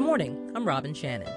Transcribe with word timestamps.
morning. 0.00 0.50
I'm 0.54 0.66
Robin 0.66 0.94
Shannon. 0.94 1.28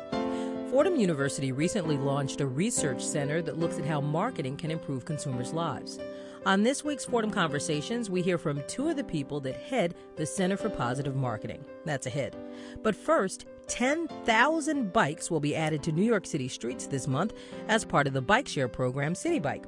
Fordham 0.71 0.95
University 0.95 1.51
recently 1.51 1.97
launched 1.97 2.39
a 2.39 2.47
research 2.47 3.03
center 3.03 3.41
that 3.41 3.59
looks 3.59 3.77
at 3.77 3.85
how 3.85 3.99
marketing 3.99 4.55
can 4.55 4.71
improve 4.71 5.03
consumers' 5.03 5.53
lives. 5.53 5.99
On 6.45 6.63
this 6.63 6.83
week's 6.83 7.05
Fordham 7.05 7.29
Conversations, 7.29 8.09
we 8.09 8.21
hear 8.21 8.37
from 8.37 8.63
two 8.67 8.87
of 8.87 8.95
the 8.95 9.03
people 9.03 9.41
that 9.41 9.57
head 9.57 9.95
the 10.15 10.25
Center 10.25 10.55
for 10.55 10.69
Positive 10.69 11.15
Marketing. 11.15 11.63
That's 11.83 12.07
ahead. 12.07 12.37
But 12.81 12.95
first, 12.95 13.45
10,000 13.67 14.93
bikes 14.93 15.29
will 15.29 15.41
be 15.41 15.55
added 15.55 15.83
to 15.83 15.91
New 15.91 16.03
York 16.03 16.25
City 16.25 16.47
streets 16.47 16.87
this 16.87 17.07
month 17.07 17.33
as 17.67 17.83
part 17.83 18.07
of 18.07 18.13
the 18.13 18.21
bike 18.21 18.47
share 18.47 18.69
program 18.69 19.13
Citi 19.13 19.41
Bike. 19.41 19.65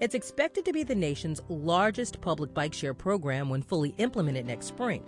It's 0.00 0.14
expected 0.14 0.64
to 0.64 0.72
be 0.72 0.82
the 0.82 0.94
nation's 0.94 1.42
largest 1.48 2.20
public 2.20 2.52
bike 2.54 2.74
share 2.74 2.94
program 2.94 3.50
when 3.50 3.62
fully 3.62 3.94
implemented 3.98 4.46
next 4.46 4.66
spring. 4.66 5.04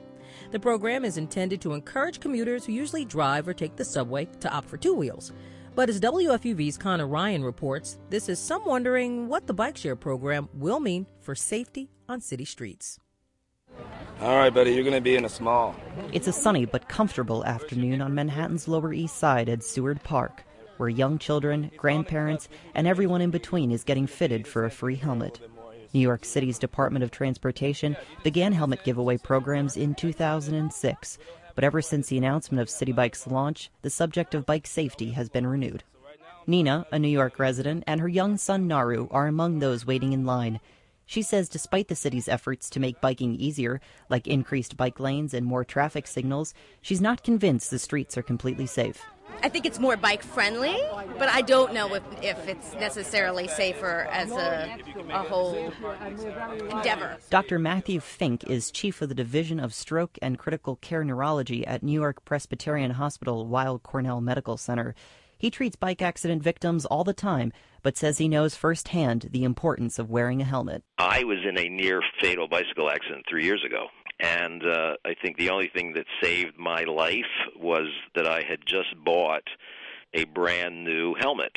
The 0.51 0.61
program 0.61 1.05
is 1.05 1.17
intended 1.17 1.61
to 1.63 1.73
encourage 1.73 2.21
commuters 2.21 2.65
who 2.65 2.73
usually 2.73 3.05
drive 3.05 3.47
or 3.47 3.55
take 3.55 3.77
the 3.77 3.85
subway 3.85 4.27
to 4.41 4.51
opt 4.51 4.69
for 4.69 4.77
two 4.77 4.95
wheels. 4.95 5.33
But 5.75 5.89
as 5.89 6.01
WFUV's 6.01 6.77
Connor 6.77 7.07
Ryan 7.07 7.45
reports, 7.45 7.99
this 8.11 8.29
is 8.29 8.39
some 8.39 8.65
wondering 8.65 9.29
what 9.29 9.47
the 9.47 9.55
bike 9.55 9.77
share 9.77 9.97
program 9.97 10.49
will 10.55 10.81
mean 10.81 11.07
for 11.21 11.35
safety 11.35 11.91
on 12.09 12.21
city 12.21 12.45
streets. 12.45 12.99
All 14.21 14.37
right, 14.37 14.53
buddy, 14.53 14.73
you're 14.73 14.83
going 14.85 14.95
to 14.95 15.01
be 15.01 15.17
in 15.17 15.25
a 15.25 15.29
small. 15.31 15.75
It's 16.13 16.27
a 16.27 16.33
sunny 16.33 16.67
but 16.67 16.89
comfortable 16.89 17.45
afternoon 17.45 18.03
on 18.03 18.15
Manhattan's 18.15 18.69
Lower 18.69 18.93
East 18.93 19.17
Side 19.17 19.49
at 19.49 19.63
Seward 19.63 20.03
Park, 20.03 20.45
where 20.77 20.89
young 20.89 21.19
children, 21.19 21.71
grandparents, 21.77 22.49
and 22.75 22.87
everyone 22.87 23.23
in 23.23 23.31
between 23.31 23.71
is 23.71 23.85
getting 23.85 24.07
fitted 24.07 24.47
for 24.47 24.65
a 24.65 24.71
free 24.71 24.97
helmet. 24.97 25.41
New 25.93 26.01
York 26.01 26.25
City's 26.25 26.59
Department 26.59 27.03
of 27.03 27.11
Transportation 27.11 27.97
began 28.23 28.53
helmet 28.53 28.85
giveaway 28.85 29.17
programs 29.17 29.77
in 29.77 29.95
2006, 29.95 31.19
but 31.55 31.65
ever 31.65 31.83
since 31.83 32.09
the 32.09 32.19
announcement 32.19 32.61
of 32.61 32.69
Citi 32.69 32.95
Bike's 32.95 33.27
launch, 33.27 33.71
the 33.83 33.91
subject 33.91 34.35
of 34.35 34.47
bike 34.47 34.67
safety 34.67 35.11
has 35.11 35.29
been 35.29 35.47
renewed. 35.47 35.83
Nina, 36.47 36.87
a 36.91 36.99
New 36.99 37.09
York 37.09 37.39
resident, 37.39 37.85
and 37.87 38.01
her 38.01 38.09
young 38.09 38.37
son 38.37 38.67
Naru 38.67 39.09
are 39.11 39.27
among 39.27 39.59
those 39.59 39.87
waiting 39.87 40.13
in 40.13 40.25
line. 40.25 40.61
She 41.11 41.23
says 41.23 41.49
despite 41.49 41.89
the 41.89 41.97
city's 41.97 42.29
efforts 42.29 42.71
to 42.71 42.79
make 42.79 43.01
biking 43.01 43.35
easier, 43.35 43.81
like 44.09 44.29
increased 44.29 44.77
bike 44.77 45.01
lanes 45.01 45.35
and 45.35 45.45
more 45.45 45.65
traffic 45.65 46.07
signals, 46.07 46.55
she's 46.83 47.01
not 47.01 47.25
convinced 47.25 47.73
the 47.73 47.81
streets 47.81 48.17
are 48.17 48.23
completely 48.23 48.67
safe. 48.67 49.03
I 49.43 49.49
think 49.49 49.67
it's 49.67 49.81
more 49.81 49.97
bike 49.97 50.23
friendly, 50.23 50.81
but 51.19 51.29
I 51.29 51.43
don't 51.43 51.75
know 51.75 51.95
if, 51.95 52.05
if 52.23 52.47
it's 52.47 52.75
necessarily 52.75 53.49
safer 53.49 54.07
as 54.13 54.31
a, 54.31 54.79
a 55.11 55.25
whole 55.25 55.73
endeavor. 56.71 57.17
Dr. 57.29 57.59
Matthew 57.59 57.99
Fink 57.99 58.45
is 58.45 58.71
chief 58.71 59.03
of 59.03 59.09
the 59.09 59.15
Division 59.17 59.59
of 59.59 59.75
Stroke 59.75 60.17
and 60.23 60.39
Critical 60.39 60.77
Care 60.77 61.03
Neurology 61.03 61.67
at 61.67 61.83
New 61.83 62.01
York 62.01 62.25
Presbyterian 62.25 62.93
Hospital 62.93 63.49
Weill 63.49 63.81
Cornell 63.81 64.21
Medical 64.21 64.57
Center. 64.57 64.95
He 65.37 65.51
treats 65.51 65.75
bike 65.75 66.03
accident 66.03 66.41
victims 66.45 66.87
all 66.87 67.03
the 67.03 67.13
time, 67.15 67.53
but 67.83 67.97
says 67.97 68.19
he 68.19 68.29
knows 68.29 68.55
firsthand 68.55 69.29
the 69.31 69.45
importance 69.45 69.99
of 69.99 70.11
wearing 70.11 70.41
a 70.41 70.45
helmet. 70.45 70.83
I 70.99 71.25
was 71.25 71.39
in 71.49 71.59
a 71.59 71.69
near 71.69 72.03
fatal 72.21 72.49
bicycle 72.49 72.91
accident 72.91 73.25
three 73.29 73.45
years 73.45 73.65
ago. 73.65 73.87
And 74.21 74.63
uh, 74.65 74.97
I 75.05 75.15
think 75.23 75.39
the 75.39 75.51
only 75.51 75.71
thing 75.75 75.95
that 75.95 76.05
saved 76.23 76.59
my 76.59 76.85
life 76.85 77.25
was 77.57 77.87
that 78.15 78.27
I 78.27 78.43
had 78.43 78.61
just 78.67 78.95
bought 79.03 79.45
a 80.13 80.25
brand 80.25 80.85
new 80.85 81.15
helmet. 81.15 81.53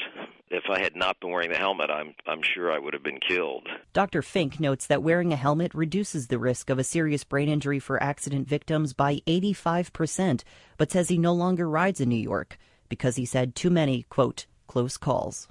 If 0.50 0.66
I 0.70 0.80
had 0.80 0.96
not 0.96 1.20
been 1.20 1.32
wearing 1.32 1.50
the 1.50 1.58
helmet, 1.58 1.90
I'm 1.90 2.14
I'm 2.28 2.42
sure 2.44 2.72
I 2.72 2.78
would 2.78 2.94
have 2.94 3.04
been 3.04 3.20
killed. 3.20 3.68
Dr. 3.92 4.22
Fink 4.22 4.60
notes 4.60 4.86
that 4.88 5.02
wearing 5.02 5.34
a 5.34 5.38
helmet 5.38 5.74
reduces 5.74 6.28
the 6.28 6.38
risk 6.38 6.70
of 6.70 6.78
a 6.78 6.84
serious 6.84 7.24
brain 7.24 7.50
injury 7.50 7.80
for 7.80 8.02
accident 8.02 8.48
victims 8.48 8.94
by 8.94 9.22
85%, 9.26 10.44
but 10.78 10.92
says 10.92 11.10
he 11.10 11.18
no 11.18 11.34
longer 11.34 11.68
rides 11.68 12.00
in 12.00 12.10
New 12.10 12.16
York 12.16 12.58
because 12.88 13.16
he's 13.16 13.34
had 13.34 13.56
too 13.56 13.72
many, 13.72 14.04
quote, 14.04 14.46
close 14.68 14.98
calls. 14.98 15.48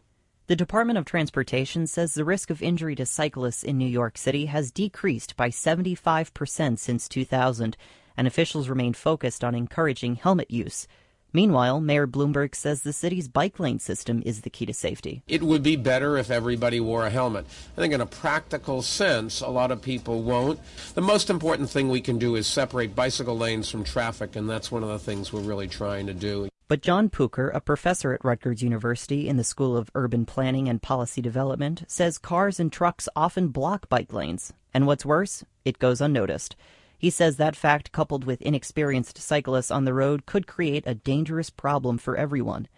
The 0.53 0.56
Department 0.56 0.98
of 0.98 1.06
Transportation 1.06 1.87
says 1.87 2.12
the 2.12 2.27
risk 2.27 2.50
of 2.50 2.60
injury 2.60 2.94
to 2.97 3.06
cyclists 3.06 3.62
in 3.62 3.78
New 3.78 3.88
York 3.88 4.19
City 4.19 4.44
has 4.44 4.71
decreased 4.71 5.34
by 5.34 5.49
75% 5.49 6.78
since 6.78 7.09
2000, 7.09 7.75
and 8.19 8.27
officials 8.27 8.69
remain 8.69 8.93
focused 8.93 9.43
on 9.43 9.54
encouraging 9.54 10.16
helmet 10.16 10.50
use. 10.50 10.87
Meanwhile, 11.32 11.81
Mayor 11.81 12.06
Bloomberg 12.06 12.54
says 12.54 12.82
the 12.82 12.93
city's 12.93 13.28
bike 13.28 13.59
lane 13.59 13.78
system 13.78 14.22
is 14.27 14.43
the 14.43 14.50
key 14.50 14.66
to 14.66 14.75
safety. 14.75 15.22
It 15.27 15.43
would 15.43 15.62
be 15.62 15.77
better 15.77 16.19
if 16.19 16.31
everybody 16.31 16.81
wore 16.81 17.06
a 17.06 17.10
helmet. 17.10 17.47
I 17.75 17.81
think, 17.81 17.94
in 17.94 18.03
a 18.03 18.06
practical 18.06 18.82
sense, 18.82 19.41
a 19.41 19.48
lot 19.48 19.71
of 19.71 19.81
people 19.81 20.22
won't. 20.22 20.60
The 20.93 21.00
most 21.00 21.31
important 21.31 21.71
thing 21.71 21.88
we 21.88 22.03
can 22.03 22.19
do 22.19 22.34
is 22.34 22.47
separate 22.47 22.94
bicycle 22.94 23.38
lanes 23.38 23.71
from 23.71 23.84
traffic, 23.84 24.37
and 24.37 24.50
that's 24.50 24.71
one 24.71 24.82
of 24.82 24.91
the 24.91 24.98
things 24.98 25.32
we're 25.32 25.41
really 25.41 25.69
trying 25.69 26.09
to 26.09 26.12
do. 26.12 26.50
But 26.72 26.81
John 26.81 27.10
Pucher, 27.10 27.50
a 27.50 27.60
professor 27.60 28.15
at 28.15 28.25
Rutgers 28.25 28.62
University 28.62 29.28
in 29.28 29.37
the 29.37 29.44
School 29.44 29.77
of 29.77 29.91
Urban 29.94 30.25
Planning 30.25 30.71
and 30.71 30.81
Policy 30.81 31.21
Development, 31.21 31.84
says 31.87 32.16
cars 32.16 32.59
and 32.59 32.72
trucks 32.72 33.10
often 33.15 33.49
block 33.49 33.91
bike 33.91 34.10
lanes. 34.10 34.55
And 34.72 34.87
what's 34.87 35.05
worse, 35.05 35.44
it 35.66 35.78
goes 35.78 36.00
unnoticed. 36.00 36.56
He 36.97 37.10
says 37.10 37.37
that 37.37 37.56
fact, 37.56 37.93
coupled 37.93 38.25
with 38.25 38.41
inexperienced 38.41 39.19
cyclists 39.19 39.71
on 39.71 39.84
the 39.84 39.93
road, 39.93 40.25
could 40.25 40.47
create 40.47 40.84
a 40.87 40.94
dangerous 40.94 41.50
problem 41.50 41.99
for 41.99 42.16
everyone. 42.16 42.69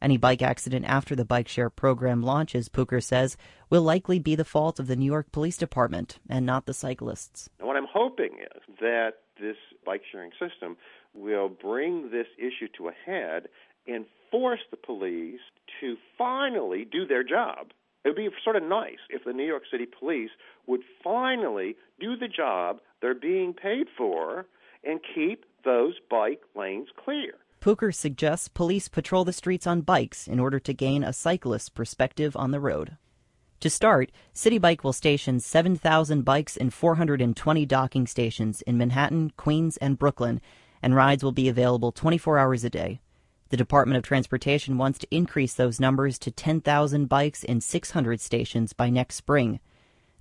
Any 0.00 0.16
bike 0.16 0.40
accident 0.40 0.86
after 0.86 1.14
the 1.14 1.26
bike 1.26 1.46
share 1.46 1.68
program 1.68 2.22
launches, 2.22 2.70
Pucher 2.70 3.02
says, 3.02 3.36
will 3.68 3.82
likely 3.82 4.18
be 4.18 4.34
the 4.34 4.46
fault 4.46 4.80
of 4.80 4.86
the 4.86 4.96
New 4.96 5.04
York 5.04 5.30
Police 5.30 5.58
Department 5.58 6.18
and 6.26 6.46
not 6.46 6.64
the 6.64 6.72
cyclists. 6.72 7.50
What 7.60 7.76
I'm 7.76 7.86
hoping 7.92 8.38
is 8.56 8.62
that 8.80 9.16
this 9.40 9.56
bike 9.84 10.02
sharing 10.10 10.30
system 10.32 10.76
will 11.14 11.48
bring 11.48 12.10
this 12.10 12.26
issue 12.38 12.68
to 12.76 12.88
a 12.88 12.92
head 13.06 13.48
and 13.86 14.06
force 14.30 14.60
the 14.70 14.76
police 14.76 15.40
to 15.80 15.96
finally 16.16 16.86
do 16.90 17.06
their 17.06 17.24
job. 17.24 17.72
It 18.04 18.08
would 18.08 18.16
be 18.16 18.28
sort 18.42 18.56
of 18.56 18.62
nice 18.62 18.98
if 19.10 19.24
the 19.24 19.32
New 19.32 19.46
York 19.46 19.62
City 19.70 19.86
police 19.86 20.30
would 20.66 20.80
finally 21.04 21.76
do 22.00 22.16
the 22.16 22.28
job 22.28 22.80
they're 23.00 23.14
being 23.14 23.54
paid 23.54 23.86
for 23.96 24.46
and 24.84 25.00
keep 25.14 25.44
those 25.64 25.94
bike 26.10 26.40
lanes 26.56 26.88
clear. 27.04 27.34
Pucher 27.60 27.92
suggests 27.92 28.48
police 28.48 28.88
patrol 28.88 29.24
the 29.24 29.32
streets 29.32 29.68
on 29.68 29.82
bikes 29.82 30.26
in 30.26 30.40
order 30.40 30.58
to 30.58 30.74
gain 30.74 31.04
a 31.04 31.12
cyclist's 31.12 31.68
perspective 31.68 32.36
on 32.36 32.50
the 32.50 32.58
road. 32.58 32.96
To 33.62 33.70
start, 33.70 34.10
Citi 34.34 34.60
Bike 34.60 34.82
will 34.82 34.92
station 34.92 35.38
7,000 35.38 36.24
bikes 36.24 36.56
in 36.56 36.70
420 36.70 37.64
docking 37.64 38.08
stations 38.08 38.60
in 38.62 38.76
Manhattan, 38.76 39.30
Queens, 39.36 39.76
and 39.76 39.96
Brooklyn, 39.96 40.40
and 40.82 40.96
rides 40.96 41.22
will 41.22 41.30
be 41.30 41.48
available 41.48 41.92
24 41.92 42.40
hours 42.40 42.64
a 42.64 42.70
day. 42.70 43.00
The 43.50 43.56
Department 43.56 43.98
of 43.98 44.02
Transportation 44.02 44.78
wants 44.78 44.98
to 44.98 45.06
increase 45.12 45.54
those 45.54 45.78
numbers 45.78 46.18
to 46.18 46.32
10,000 46.32 47.08
bikes 47.08 47.44
in 47.44 47.60
600 47.60 48.20
stations 48.20 48.72
by 48.72 48.90
next 48.90 49.14
spring. 49.14 49.60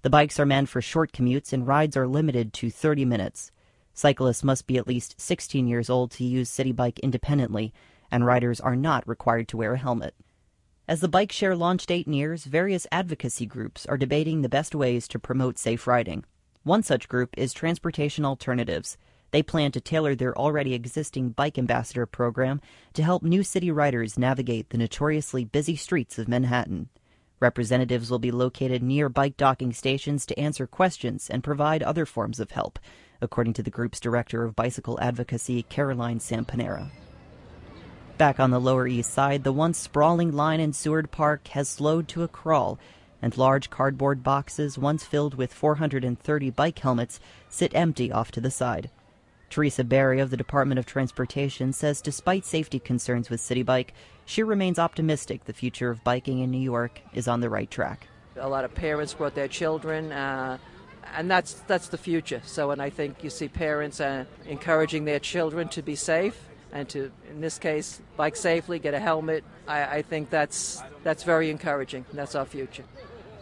The 0.03 0.11
bikes 0.11 0.39
are 0.39 0.45
meant 0.45 0.69
for 0.69 0.79
short 0.79 1.11
commutes 1.11 1.51
and 1.51 1.65
rides 1.65 1.97
are 1.97 2.07
limited 2.07 2.53
to 2.53 2.69
30 2.69 3.05
minutes. 3.05 3.51
Cyclists 3.95 4.43
must 4.43 4.67
be 4.67 4.77
at 4.77 4.85
least 4.85 5.19
16 5.19 5.67
years 5.67 5.89
old 5.89 6.11
to 6.11 6.23
use 6.23 6.51
Citi 6.51 6.75
Bike 6.75 6.99
independently, 6.99 7.73
and 8.11 8.23
riders 8.23 8.59
are 8.59 8.75
not 8.75 9.07
required 9.07 9.47
to 9.47 9.57
wear 9.57 9.73
a 9.73 9.79
helmet. 9.79 10.13
As 10.91 10.99
the 10.99 11.07
bike 11.07 11.31
share 11.31 11.55
launch 11.55 11.85
date 11.85 12.05
nears, 12.05 12.43
various 12.43 12.85
advocacy 12.91 13.45
groups 13.45 13.85
are 13.85 13.95
debating 13.95 14.41
the 14.41 14.49
best 14.49 14.75
ways 14.75 15.07
to 15.07 15.19
promote 15.19 15.57
safe 15.57 15.87
riding. 15.87 16.25
One 16.63 16.83
such 16.83 17.07
group 17.07 17.29
is 17.37 17.53
Transportation 17.53 18.25
Alternatives. 18.25 18.97
They 19.31 19.41
plan 19.41 19.71
to 19.71 19.79
tailor 19.79 20.15
their 20.15 20.37
already 20.37 20.73
existing 20.73 21.29
Bike 21.29 21.57
Ambassador 21.57 22.05
program 22.05 22.59
to 22.91 23.03
help 23.03 23.23
new 23.23 23.41
city 23.41 23.71
riders 23.71 24.19
navigate 24.19 24.71
the 24.71 24.77
notoriously 24.77 25.45
busy 25.45 25.77
streets 25.77 26.19
of 26.19 26.27
Manhattan. 26.27 26.89
Representatives 27.39 28.11
will 28.11 28.19
be 28.19 28.31
located 28.31 28.83
near 28.83 29.07
bike 29.07 29.37
docking 29.37 29.71
stations 29.71 30.25
to 30.25 30.37
answer 30.37 30.67
questions 30.67 31.29
and 31.29 31.41
provide 31.41 31.81
other 31.83 32.05
forms 32.05 32.37
of 32.37 32.51
help, 32.51 32.79
according 33.21 33.53
to 33.53 33.63
the 33.63 33.71
group's 33.71 34.01
director 34.01 34.43
of 34.43 34.57
bicycle 34.57 34.99
advocacy, 35.01 35.63
Caroline 35.63 36.19
Samponaro. 36.19 36.89
Back 38.21 38.39
on 38.39 38.51
the 38.51 38.61
Lower 38.61 38.85
East 38.85 39.11
Side, 39.11 39.43
the 39.43 39.51
once 39.51 39.79
sprawling 39.79 40.31
line 40.31 40.59
in 40.59 40.73
Seward 40.73 41.09
Park 41.09 41.47
has 41.47 41.67
slowed 41.67 42.07
to 42.09 42.21
a 42.21 42.27
crawl, 42.27 42.77
and 43.19 43.35
large 43.35 43.71
cardboard 43.71 44.21
boxes, 44.21 44.77
once 44.77 45.03
filled 45.03 45.33
with 45.33 45.51
430 45.51 46.51
bike 46.51 46.77
helmets, 46.77 47.19
sit 47.49 47.73
empty 47.73 48.11
off 48.11 48.29
to 48.33 48.39
the 48.39 48.51
side. 48.51 48.91
Teresa 49.49 49.83
Berry 49.83 50.19
of 50.19 50.29
the 50.29 50.37
Department 50.37 50.77
of 50.77 50.85
Transportation 50.85 51.73
says 51.73 51.99
despite 51.99 52.45
safety 52.45 52.77
concerns 52.77 53.31
with 53.31 53.41
Citi 53.41 53.65
Bike, 53.65 53.95
she 54.23 54.43
remains 54.43 54.77
optimistic 54.77 55.45
the 55.45 55.51
future 55.51 55.89
of 55.89 56.03
biking 56.03 56.41
in 56.41 56.51
New 56.51 56.59
York 56.59 57.01
is 57.15 57.27
on 57.27 57.41
the 57.41 57.49
right 57.49 57.71
track. 57.71 58.05
A 58.35 58.47
lot 58.47 58.65
of 58.65 58.75
parents 58.75 59.15
brought 59.15 59.33
their 59.33 59.47
children, 59.47 60.11
uh, 60.11 60.59
and 61.15 61.31
that's 61.31 61.53
that's 61.65 61.87
the 61.87 61.97
future. 61.97 62.43
So, 62.45 62.69
and 62.69 62.83
I 62.83 62.91
think 62.91 63.23
you 63.23 63.31
see 63.31 63.47
parents 63.47 63.99
uh, 63.99 64.25
encouraging 64.45 65.05
their 65.05 65.17
children 65.17 65.69
to 65.69 65.81
be 65.81 65.95
safe 65.95 66.50
and 66.71 66.87
to, 66.89 67.11
in 67.29 67.41
this 67.41 67.59
case, 67.59 68.01
bike 68.17 68.35
safely, 68.35 68.79
get 68.79 68.93
a 68.93 68.99
helmet. 68.99 69.43
I, 69.67 69.97
I 69.97 70.01
think 70.01 70.29
that's 70.29 70.81
that's 71.03 71.23
very 71.23 71.49
encouraging. 71.49 72.05
That's 72.13 72.35
our 72.35 72.45
future. 72.45 72.85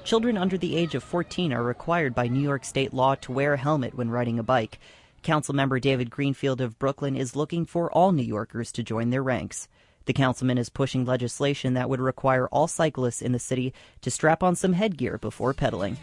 Children 0.04 0.38
under 0.38 0.58
the 0.58 0.76
age 0.76 0.96
of 0.96 1.04
14 1.04 1.54
are 1.54 1.62
required 1.62 2.16
by 2.16 2.28
New 2.28 2.40
York 2.40 2.66
state 2.66 2.94
law 2.94 3.16
to 3.16 3.32
wear 3.32 3.54
a 3.54 3.58
helmet 3.58 3.96
when 3.96 4.10
riding 4.10 4.40
a 4.40 4.44
bike. 4.44 4.80
Councilmember 5.24 5.80
David 5.82 6.10
Greenfield 6.10 6.62
of 6.62 6.80
Brooklyn 6.80 7.16
is 7.16 7.36
looking 7.36 7.66
for 7.66 7.92
all 7.92 8.12
New 8.12 8.24
Yorkers 8.24 8.72
to 8.72 8.84
join 8.84 9.10
their 9.10 9.22
ranks. 9.22 9.68
The 10.06 10.14
councilman 10.14 10.58
is 10.58 10.70
pushing 10.70 11.06
legislation 11.06 11.74
that 11.76 11.90
would 11.90 12.00
require 12.00 12.48
all 12.48 12.68
cyclists 12.68 13.22
in 13.22 13.34
the 13.34 13.40
city 13.40 13.74
to 14.02 14.10
strap 14.10 14.42
on 14.42 14.56
some 14.56 14.74
headgear 14.74 15.20
before 15.20 15.54
pedaling. 15.54 15.98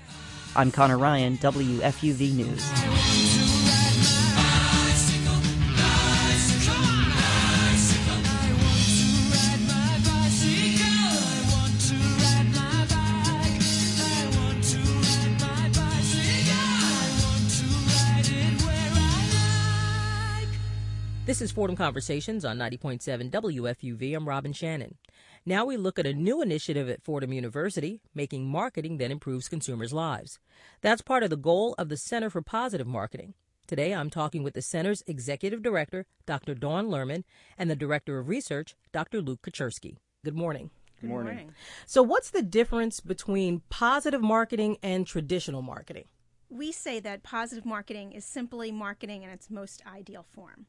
I'm 0.54 0.70
Connor 0.70 0.98
Ryan, 0.98 1.38
WFUV 1.38 2.34
News. 2.34 3.25
This 21.26 21.42
is 21.42 21.50
Fordham 21.50 21.74
Conversations 21.74 22.44
on 22.44 22.56
90.7 22.56 23.32
WFUV. 23.32 24.14
I'm 24.14 24.28
Robin 24.28 24.52
Shannon. 24.52 24.94
Now 25.44 25.64
we 25.64 25.76
look 25.76 25.98
at 25.98 26.06
a 26.06 26.14
new 26.14 26.40
initiative 26.40 26.88
at 26.88 27.02
Fordham 27.02 27.32
University, 27.32 28.00
making 28.14 28.46
marketing 28.46 28.98
that 28.98 29.10
improves 29.10 29.48
consumers' 29.48 29.92
lives. 29.92 30.38
That's 30.82 31.02
part 31.02 31.24
of 31.24 31.30
the 31.30 31.36
goal 31.36 31.74
of 31.78 31.88
the 31.88 31.96
Center 31.96 32.30
for 32.30 32.42
Positive 32.42 32.86
Marketing. 32.86 33.34
Today 33.66 33.92
I'm 33.92 34.08
talking 34.08 34.44
with 34.44 34.54
the 34.54 34.62
center's 34.62 35.02
executive 35.08 35.64
director, 35.64 36.06
Dr. 36.26 36.54
Dawn 36.54 36.86
Lerman, 36.86 37.24
and 37.58 37.68
the 37.68 37.74
director 37.74 38.20
of 38.20 38.28
research, 38.28 38.76
Dr. 38.92 39.20
Luke 39.20 39.42
Kachersky. 39.42 39.96
Good 40.24 40.36
morning. 40.36 40.70
Good 41.00 41.10
morning. 41.10 41.50
So, 41.86 42.04
what's 42.04 42.30
the 42.30 42.42
difference 42.42 43.00
between 43.00 43.62
positive 43.68 44.22
marketing 44.22 44.76
and 44.80 45.04
traditional 45.04 45.60
marketing? 45.60 46.04
We 46.48 46.70
say 46.70 47.00
that 47.00 47.24
positive 47.24 47.66
marketing 47.66 48.12
is 48.12 48.24
simply 48.24 48.70
marketing 48.70 49.24
in 49.24 49.30
its 49.30 49.50
most 49.50 49.82
ideal 49.92 50.24
form 50.32 50.66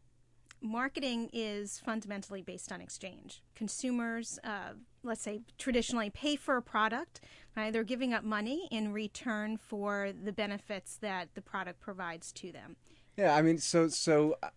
marketing 0.62 1.30
is 1.34 1.80
fundamentally 1.80 2.42
based 2.42 2.72
on 2.72 2.82
exchange. 2.82 3.44
Consumers, 3.56 4.40
uh, 4.44 4.74
let's 5.04 5.22
say, 5.22 5.42
traditionally 5.58 6.10
pay 6.10 6.36
for 6.36 6.58
a 6.58 6.62
product. 6.62 7.22
Right? 7.56 7.74
They're 7.74 7.84
giving 7.84 8.14
up 8.14 8.24
money 8.24 8.68
in 8.72 8.94
return 8.94 9.58
for 9.58 10.12
the 10.12 10.32
benefits 10.32 10.98
that 10.98 11.30
the 11.34 11.42
product 11.42 11.80
provides 11.80 12.32
to 12.34 12.52
them. 12.52 12.76
Yeah, 13.18 13.36
I 13.36 13.42
mean, 13.42 13.58
so 13.58 13.88
so 13.88 14.38
uh, 14.44 14.50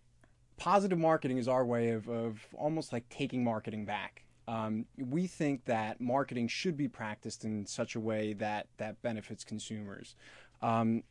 positive 0.57 0.99
marketing 0.99 1.39
is 1.39 1.47
our 1.47 1.65
way 1.65 1.89
of, 1.89 2.07
of 2.07 2.45
almost 2.53 2.93
like 2.93 3.09
taking 3.09 3.43
marketing 3.43 3.85
back. 3.85 4.23
Um, 4.47 4.85
we 4.97 5.25
think 5.25 5.65
that 5.65 5.99
marketing 5.99 6.47
should 6.47 6.77
be 6.77 6.87
practiced 6.87 7.43
in 7.43 7.65
such 7.65 7.95
a 7.95 7.99
way 7.99 8.33
that 8.33 8.67
that 8.77 9.01
benefits 9.01 9.43
consumers, 9.43 10.15
um, 10.61 11.03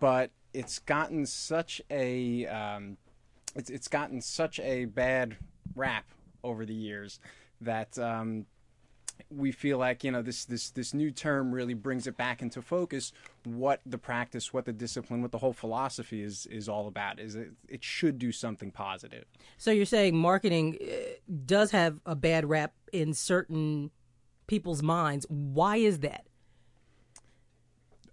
but 0.00 0.30
it's 0.52 0.80
gotten 0.80 1.26
such 1.26 1.80
a 1.90 2.46
um, 2.46 2.96
it's 3.56 3.70
it's 3.70 3.88
gotten 3.88 4.20
such 4.20 4.60
a 4.60 4.84
bad 4.84 5.36
rap 5.74 6.04
over 6.44 6.64
the 6.64 6.74
years 6.74 7.18
that 7.60 7.98
um, 7.98 8.46
we 9.30 9.50
feel 9.50 9.78
like 9.78 10.04
you 10.04 10.10
know 10.10 10.22
this 10.22 10.44
this 10.44 10.70
this 10.70 10.92
new 10.92 11.10
term 11.10 11.52
really 11.52 11.74
brings 11.74 12.06
it 12.06 12.16
back 12.16 12.42
into 12.42 12.60
focus 12.60 13.12
what 13.44 13.80
the 13.86 13.98
practice 13.98 14.52
what 14.52 14.66
the 14.66 14.72
discipline 14.72 15.22
what 15.22 15.32
the 15.32 15.38
whole 15.38 15.54
philosophy 15.54 16.22
is 16.22 16.46
is 16.46 16.68
all 16.68 16.86
about 16.86 17.18
is 17.18 17.34
it, 17.34 17.50
it 17.68 17.82
should 17.82 18.18
do 18.18 18.30
something 18.30 18.70
positive. 18.70 19.24
So 19.56 19.70
you're 19.70 19.86
saying 19.86 20.16
marketing 20.16 20.78
uh, 20.80 20.94
does 21.46 21.70
have 21.70 21.98
a 22.04 22.14
bad 22.14 22.44
rap 22.48 22.74
in 22.92 23.14
certain 23.14 23.90
people's 24.46 24.82
minds. 24.82 25.26
Why 25.28 25.76
is 25.76 26.00
that? 26.00 26.26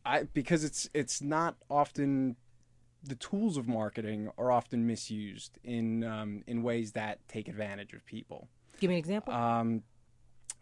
I, 0.06 0.24
because 0.24 0.64
it's 0.64 0.90
it's 0.94 1.22
not 1.22 1.56
often 1.70 2.36
the 3.04 3.16
tools 3.16 3.58
of 3.58 3.68
marketing 3.68 4.30
are 4.38 4.52
often 4.52 4.88
misused 4.88 5.60
in 5.64 6.04
um, 6.04 6.44
in 6.48 6.64
ways 6.64 6.94
that 6.94 7.20
take 7.28 7.48
advantage 7.48 7.94
of 7.94 8.06
people. 8.06 8.48
Give 8.80 8.90
me 8.90 8.96
an 8.96 9.00
example. 9.00 9.34
Um, 9.34 9.84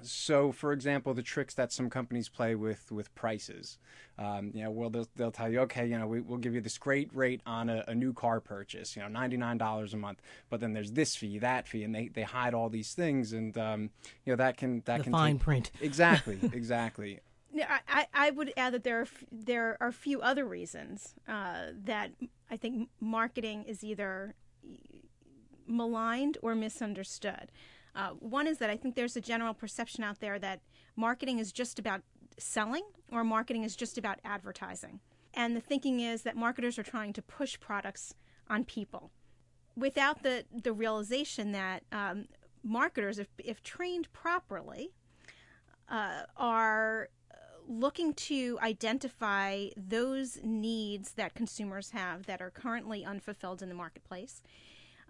so, 0.03 0.51
for 0.51 0.73
example, 0.73 1.13
the 1.13 1.21
tricks 1.21 1.53
that 1.55 1.71
some 1.71 1.89
companies 1.89 2.29
play 2.29 2.55
with 2.55 2.91
with 2.91 3.13
prices, 3.15 3.77
um, 4.17 4.51
you 4.53 4.63
know, 4.63 4.71
well, 4.71 4.89
they'll, 4.89 5.07
they'll 5.15 5.31
tell 5.31 5.51
you, 5.51 5.59
okay, 5.61 5.85
you 5.85 5.97
know, 5.97 6.07
we, 6.07 6.21
will 6.21 6.37
give 6.37 6.53
you 6.55 6.61
this 6.61 6.77
great 6.77 7.09
rate 7.13 7.41
on 7.45 7.69
a, 7.69 7.83
a, 7.87 7.95
new 7.95 8.13
car 8.13 8.39
purchase, 8.39 8.95
you 8.95 9.01
know, 9.01 9.07
ninety 9.07 9.37
nine 9.37 9.57
dollars 9.57 9.93
a 9.93 9.97
month, 9.97 10.21
but 10.49 10.59
then 10.59 10.73
there's 10.73 10.91
this 10.93 11.15
fee, 11.15 11.39
that 11.39 11.67
fee, 11.67 11.83
and 11.83 11.93
they, 11.93 12.07
they 12.07 12.23
hide 12.23 12.53
all 12.53 12.69
these 12.69 12.93
things, 12.93 13.33
and 13.33 13.57
um, 13.57 13.89
you 14.25 14.33
know 14.33 14.37
that 14.37 14.57
can 14.57 14.81
that 14.85 14.99
the 14.99 15.03
can 15.03 15.13
fine 15.13 15.35
take, 15.35 15.43
print 15.43 15.71
exactly 15.81 16.39
exactly. 16.53 17.19
I, 17.59 18.07
I 18.13 18.31
would 18.31 18.53
add 18.55 18.73
that 18.73 18.83
there 18.83 19.01
are 19.01 19.07
there 19.31 19.77
are 19.81 19.87
a 19.89 19.93
few 19.93 20.21
other 20.21 20.45
reasons 20.45 21.15
uh, 21.27 21.67
that 21.83 22.11
I 22.49 22.57
think 22.57 22.89
marketing 22.99 23.63
is 23.63 23.83
either 23.83 24.35
maligned 25.67 26.37
or 26.41 26.55
misunderstood. 26.55 27.51
Uh, 27.95 28.09
one 28.19 28.47
is 28.47 28.57
that 28.59 28.69
I 28.69 28.77
think 28.77 28.95
there's 28.95 29.17
a 29.17 29.21
general 29.21 29.53
perception 29.53 30.03
out 30.03 30.19
there 30.19 30.39
that 30.39 30.61
marketing 30.95 31.39
is 31.39 31.51
just 31.51 31.77
about 31.77 32.01
selling 32.37 32.83
or 33.11 33.23
marketing 33.23 33.63
is 33.63 33.75
just 33.75 33.97
about 33.97 34.19
advertising. 34.23 34.99
And 35.33 35.55
the 35.55 35.61
thinking 35.61 35.99
is 35.99 36.23
that 36.23 36.35
marketers 36.35 36.77
are 36.79 36.83
trying 36.83 37.13
to 37.13 37.21
push 37.21 37.59
products 37.59 38.15
on 38.49 38.65
people 38.65 39.11
without 39.75 40.23
the, 40.23 40.45
the 40.51 40.73
realization 40.73 41.51
that 41.53 41.83
um, 41.91 42.25
marketers, 42.63 43.19
if, 43.19 43.27
if 43.37 43.63
trained 43.63 44.11
properly, 44.13 44.91
uh, 45.89 46.23
are 46.37 47.09
looking 47.71 48.13
to 48.13 48.59
identify 48.61 49.67
those 49.77 50.37
needs 50.43 51.13
that 51.13 51.33
consumers 51.33 51.91
have 51.91 52.25
that 52.25 52.41
are 52.41 52.49
currently 52.51 53.05
unfulfilled 53.05 53.61
in 53.61 53.69
the 53.69 53.75
marketplace. 53.75 54.41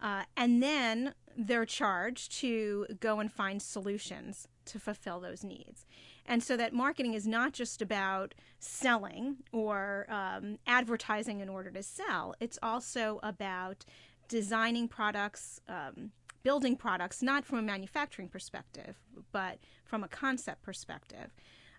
Uh, 0.01 0.23
and 0.37 0.61
then 0.61 1.13
they're 1.37 1.65
charged 1.65 2.31
to 2.31 2.85
go 2.99 3.19
and 3.19 3.31
find 3.31 3.61
solutions 3.61 4.47
to 4.65 4.79
fulfill 4.79 5.19
those 5.19 5.43
needs. 5.43 5.85
And 6.25 6.43
so 6.43 6.55
that 6.57 6.73
marketing 6.73 7.13
is 7.13 7.27
not 7.27 7.53
just 7.53 7.81
about 7.81 8.35
selling 8.59 9.37
or 9.51 10.05
um, 10.09 10.57
advertising 10.67 11.39
in 11.39 11.49
order 11.49 11.71
to 11.71 11.83
sell, 11.83 12.35
it's 12.39 12.59
also 12.61 13.19
about 13.23 13.85
designing 14.27 14.87
products, 14.87 15.59
um, 15.67 16.11
building 16.43 16.75
products, 16.75 17.21
not 17.21 17.43
from 17.43 17.57
a 17.57 17.63
manufacturing 17.63 18.27
perspective, 18.27 18.97
but 19.31 19.57
from 19.83 20.03
a 20.03 20.07
concept 20.07 20.63
perspective. 20.63 21.33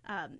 Um, 0.07 0.39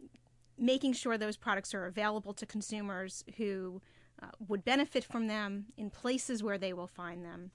making 0.63 0.93
sure 0.93 1.19
those 1.19 1.37
products 1.37 1.75
are 1.75 1.87
available 1.87 2.33
to 2.33 2.47
consumers 2.47 3.25
who 3.37 3.83
uh, 4.23 4.29
would 4.47 4.65
benefit 4.65 5.03
from 5.03 5.27
them 5.27 5.67
in 5.77 5.91
places 5.91 6.41
where 6.41 6.57
they 6.57 6.73
will 6.73 6.87
find 6.87 7.25
them 7.25 7.51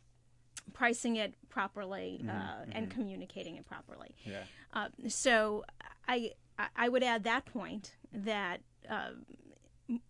pricing 0.74 1.16
it 1.16 1.34
properly 1.48 2.22
uh, 2.24 2.32
mm-hmm. 2.32 2.72
and 2.74 2.90
mm-hmm. 2.90 3.00
communicating 3.00 3.56
it 3.56 3.66
properly. 3.66 4.14
Yeah. 4.26 4.44
Uh, 4.74 4.90
so 5.08 5.64
I 6.08 6.32
I 6.76 6.90
would 6.90 7.04
add 7.04 7.24
that 7.24 7.46
point 7.46 7.96
that 8.12 8.62
uh, 8.90 9.12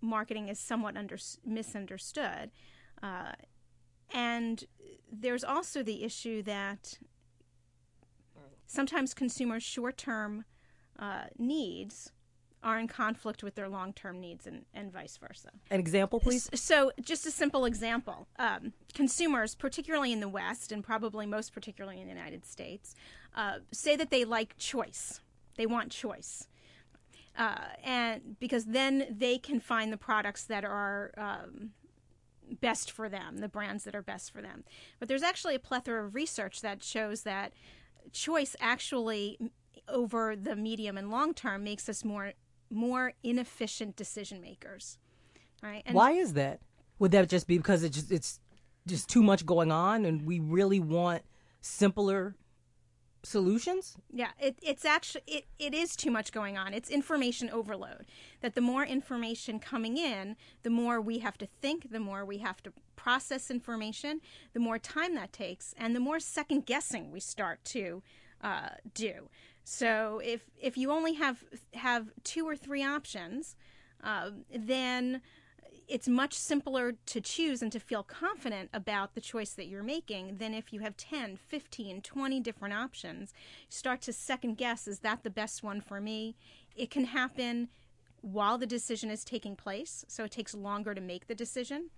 marketing 0.02 0.48
is 0.48 0.58
somewhat 0.58 0.98
under, 0.98 1.18
misunderstood, 1.46 2.52
uh, 3.04 3.34
and 4.14 4.64
there's 5.12 5.44
also 5.44 5.84
the 5.84 6.04
issue 6.04 6.42
that 6.44 6.98
sometimes 8.66 9.14
consumers' 9.14 9.64
short-term 9.64 10.46
uh, 10.98 11.26
needs 11.38 12.14
are 12.68 12.78
in 12.78 12.88
conflict 12.88 13.44
with 13.44 13.56
their 13.56 13.70
long 13.70 13.94
term 13.94 14.20
needs 14.20 14.46
and, 14.46 14.66
and 14.74 14.92
vice 14.92 15.16
versa. 15.16 15.50
An 15.72 15.80
example, 15.80 16.20
please? 16.20 16.50
So, 16.54 16.92
just 17.02 17.26
a 17.26 17.32
simple 17.32 17.64
example 17.64 18.28
um, 18.38 18.74
consumers, 18.94 19.56
particularly 19.56 20.12
in 20.12 20.20
the 20.20 20.28
West 20.28 20.74
and 20.74 20.84
probably 20.84 21.26
most 21.26 21.54
particularly 21.54 22.02
in 22.02 22.08
the 22.08 22.14
United 22.14 22.46
States, 22.46 22.94
uh, 23.36 23.60
say 23.72 23.96
that 23.96 24.12
they 24.12 24.26
like 24.26 24.58
choice. 24.58 25.22
They 25.56 25.66
want 25.66 25.92
choice. 25.92 26.48
Uh, 27.38 27.56
and 27.86 28.38
because 28.38 28.66
then 28.66 29.08
they 29.10 29.38
can 29.38 29.62
find 29.62 29.94
the 29.94 29.98
products 29.98 30.44
that 30.44 30.66
are 30.66 31.12
um, 31.18 31.70
best 32.60 32.92
for 32.92 33.08
them, 33.08 33.38
the 33.38 33.48
brands 33.48 33.86
that 33.86 33.96
are 33.96 34.02
best 34.02 34.34
for 34.34 34.42
them. 34.42 34.66
But 35.00 35.08
there's 35.08 35.24
actually 35.24 35.56
a 35.56 35.60
plethora 35.60 36.06
of 36.06 36.16
research 36.16 36.62
that 36.62 36.84
shows 36.84 37.22
that 37.24 37.54
choice 38.12 38.58
actually 38.60 39.38
over 39.88 40.36
the 40.36 40.56
medium 40.56 40.98
and 40.98 41.10
long 41.10 41.34
term 41.34 41.64
makes 41.64 41.88
us 41.88 42.04
more 42.04 42.34
more 42.70 43.14
inefficient 43.24 43.96
decision 43.96 44.42
makers. 44.42 44.98
Right? 45.62 45.84
And 45.86 45.96
Why 45.96 46.12
is 46.12 46.34
that? 46.34 46.60
Would 47.00 47.12
that 47.12 47.30
just 47.30 47.48
be 47.48 47.58
because 47.58 47.84
it's 47.84 47.96
just, 47.96 48.12
it's 48.12 48.40
just 48.88 49.10
too 49.10 49.24
much 49.24 49.46
going 49.46 49.72
on, 49.72 50.06
and 50.06 50.26
we 50.26 50.40
really 50.40 50.80
want 50.80 51.24
simpler 51.62 52.36
solutions? 53.24 53.98
Yeah, 54.12 54.30
it, 54.40 54.58
it's 54.62 54.86
actually 54.86 55.24
it, 55.28 55.46
it 55.60 55.74
is 55.74 55.96
too 55.96 56.12
much 56.12 56.32
going 56.32 56.58
on. 56.58 56.74
It's 56.74 56.90
information 56.90 57.50
overload. 57.50 58.06
That 58.42 58.56
the 58.56 58.62
more 58.62 58.86
information 58.86 59.60
coming 59.60 59.98
in, 59.98 60.36
the 60.64 60.70
more 60.70 61.02
we 61.02 61.20
have 61.20 61.38
to 61.40 61.48
think, 61.62 61.92
the 61.92 62.00
more 62.00 62.26
we 62.26 62.40
have 62.40 62.64
to 62.64 62.74
process 62.96 63.52
information, 63.52 64.22
the 64.54 64.60
more 64.60 64.80
time 64.80 65.16
that 65.16 65.34
takes, 65.34 65.74
and 65.78 65.96
the 65.96 66.00
more 66.00 66.20
second 66.20 66.66
guessing 66.66 67.12
we 67.12 67.20
start 67.20 67.64
to 67.66 68.02
uh, 68.42 68.70
do. 68.94 69.30
So 69.70 70.22
if 70.24 70.50
if 70.58 70.78
you 70.78 70.92
only 70.92 71.16
have 71.16 71.44
have 71.74 72.12
two 72.24 72.48
or 72.48 72.56
three 72.56 72.86
options, 72.86 73.58
uh, 74.02 74.30
then 74.50 75.20
it's 75.90 76.08
much 76.08 76.36
simpler 76.36 76.94
to 77.08 77.20
choose 77.20 77.62
and 77.62 77.70
to 77.74 77.80
feel 77.82 78.02
confident 78.02 78.70
about 78.74 79.14
the 79.14 79.20
choice 79.20 79.52
that 79.52 79.68
you're 79.68 79.84
making 79.84 80.38
than 80.38 80.54
if 80.54 80.72
you 80.72 80.80
have 80.80 80.96
10, 80.96 81.36
15, 81.36 82.02
20 82.02 82.40
different 82.40 82.76
options. 82.76 83.34
Start 83.68 84.00
to 84.04 84.14
second 84.14 84.56
guess 84.56 84.88
is 84.88 85.00
that 85.00 85.24
the 85.24 85.30
best 85.30 85.64
one 85.64 85.82
for 85.82 86.00
me? 86.00 86.38
It 86.74 86.90
can 86.90 87.04
happen 87.04 87.68
while 88.22 88.58
the 88.58 88.66
decision 88.66 89.10
is 89.10 89.26
taking 89.26 89.58
place, 89.58 90.06
so 90.08 90.24
it 90.24 90.32
takes 90.32 90.56
longer 90.56 90.96
to 90.96 91.02
make 91.02 91.28
the 91.28 91.36
decision. 91.36 91.90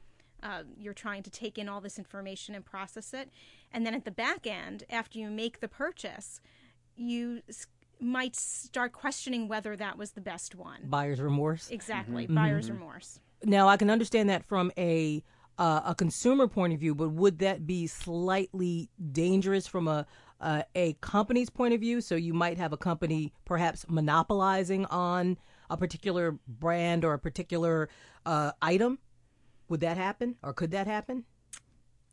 Uh, 0.41 0.63
you're 0.75 0.93
trying 0.95 1.21
to 1.21 1.29
take 1.29 1.59
in 1.59 1.69
all 1.69 1.81
this 1.81 1.99
information 1.99 2.55
and 2.55 2.65
process 2.65 3.13
it. 3.13 3.29
And 3.71 3.85
then 3.85 3.93
at 3.93 4.05
the 4.05 4.11
back 4.11 4.47
end, 4.47 4.85
after 4.89 5.19
you 5.19 5.29
make 5.29 5.59
the 5.59 5.67
purchase, 5.67 6.41
you 6.99 7.41
might 7.99 8.35
start 8.35 8.93
questioning 8.93 9.47
whether 9.47 9.75
that 9.75 9.97
was 9.97 10.11
the 10.11 10.21
best 10.21 10.55
one. 10.55 10.81
Buyer's 10.85 11.19
remorse. 11.19 11.69
Exactly, 11.69 12.25
mm-hmm. 12.25 12.35
buyer's 12.35 12.65
mm-hmm. 12.65 12.75
remorse. 12.75 13.19
Now 13.43 13.67
I 13.67 13.77
can 13.77 13.89
understand 13.89 14.29
that 14.29 14.43
from 14.45 14.71
a 14.77 15.23
uh, 15.57 15.81
a 15.85 15.95
consumer 15.95 16.47
point 16.47 16.73
of 16.73 16.79
view, 16.79 16.95
but 16.95 17.09
would 17.09 17.39
that 17.39 17.67
be 17.67 17.85
slightly 17.87 18.89
dangerous 19.11 19.67
from 19.67 19.87
a 19.87 20.05
uh, 20.41 20.63
a 20.75 20.93
company's 21.01 21.49
point 21.49 21.73
of 21.73 21.81
view? 21.81 22.01
So 22.01 22.15
you 22.15 22.33
might 22.33 22.57
have 22.57 22.73
a 22.73 22.77
company 22.77 23.33
perhaps 23.45 23.85
monopolizing 23.89 24.85
on 24.85 25.37
a 25.69 25.77
particular 25.77 26.37
brand 26.47 27.03
or 27.03 27.13
a 27.13 27.19
particular 27.19 27.89
uh, 28.25 28.51
item. 28.61 28.99
Would 29.67 29.81
that 29.81 29.97
happen, 29.97 30.35
or 30.41 30.53
could 30.53 30.71
that 30.71 30.87
happen? 30.87 31.25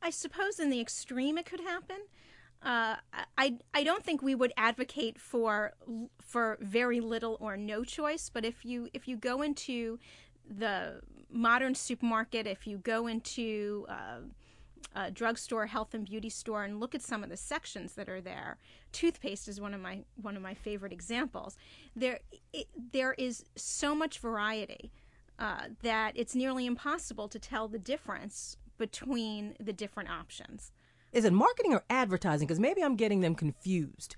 I 0.03 0.11
suppose 0.11 0.61
in 0.61 0.71
the 0.71 0.81
extreme 0.81 1.39
it 1.39 1.47
could 1.47 1.61
happen. 1.61 1.97
Uh, 2.63 2.97
I 3.39 3.59
I 3.75 3.85
don't 3.85 4.03
think 4.03 4.23
we 4.23 4.35
would 4.35 4.53
advocate 4.57 5.21
for 5.21 5.75
for 6.21 6.59
very 6.61 7.01
little 7.01 7.37
or 7.41 7.57
no 7.57 7.85
choice. 7.85 8.31
But 8.33 8.45
if 8.45 8.65
you 8.65 8.89
if 8.93 9.07
you 9.07 9.17
go 9.17 9.43
into 9.43 9.99
the 10.49 11.01
modern 11.31 11.75
supermarket, 11.75 12.47
if 12.47 12.67
you 12.67 12.79
go 12.79 13.07
into 13.07 13.87
uh, 13.89 14.21
a 14.95 15.11
drugstore, 15.11 15.67
health 15.67 15.95
and 15.95 16.05
beauty 16.05 16.31
store, 16.31 16.65
and 16.65 16.81
look 16.81 16.95
at 16.95 17.03
some 17.03 17.23
of 17.23 17.29
the 17.29 17.37
sections 17.37 17.95
that 17.95 18.09
are 18.09 18.21
there, 18.21 18.59
toothpaste 18.93 19.47
is 19.49 19.61
one 19.61 19.75
of 19.75 19.81
my 19.81 20.05
one 20.21 20.37
of 20.37 20.43
my 20.43 20.55
favorite 20.55 20.93
examples. 20.93 21.57
There 21.95 22.21
it, 22.53 22.69
there 22.93 23.15
is 23.15 23.45
so 23.55 23.95
much 23.95 24.19
variety 24.19 24.91
uh, 25.39 25.69
that 25.83 26.13
it's 26.15 26.35
nearly 26.35 26.67
impossible 26.67 27.29
to 27.29 27.39
tell 27.39 27.69
the 27.69 27.79
difference 27.79 28.57
between 28.79 29.55
the 29.61 29.73
different 29.73 30.11
options. 30.11 30.73
Is 31.17 31.25
it 31.25 31.33
marketing 31.33 31.73
or 31.73 31.83
advertising? 31.89 32.47
Because 32.47 32.61
maybe 32.61 32.85
I'm 32.85 32.95
getting 32.95 33.23
them 33.23 33.35
confused. 33.35 34.17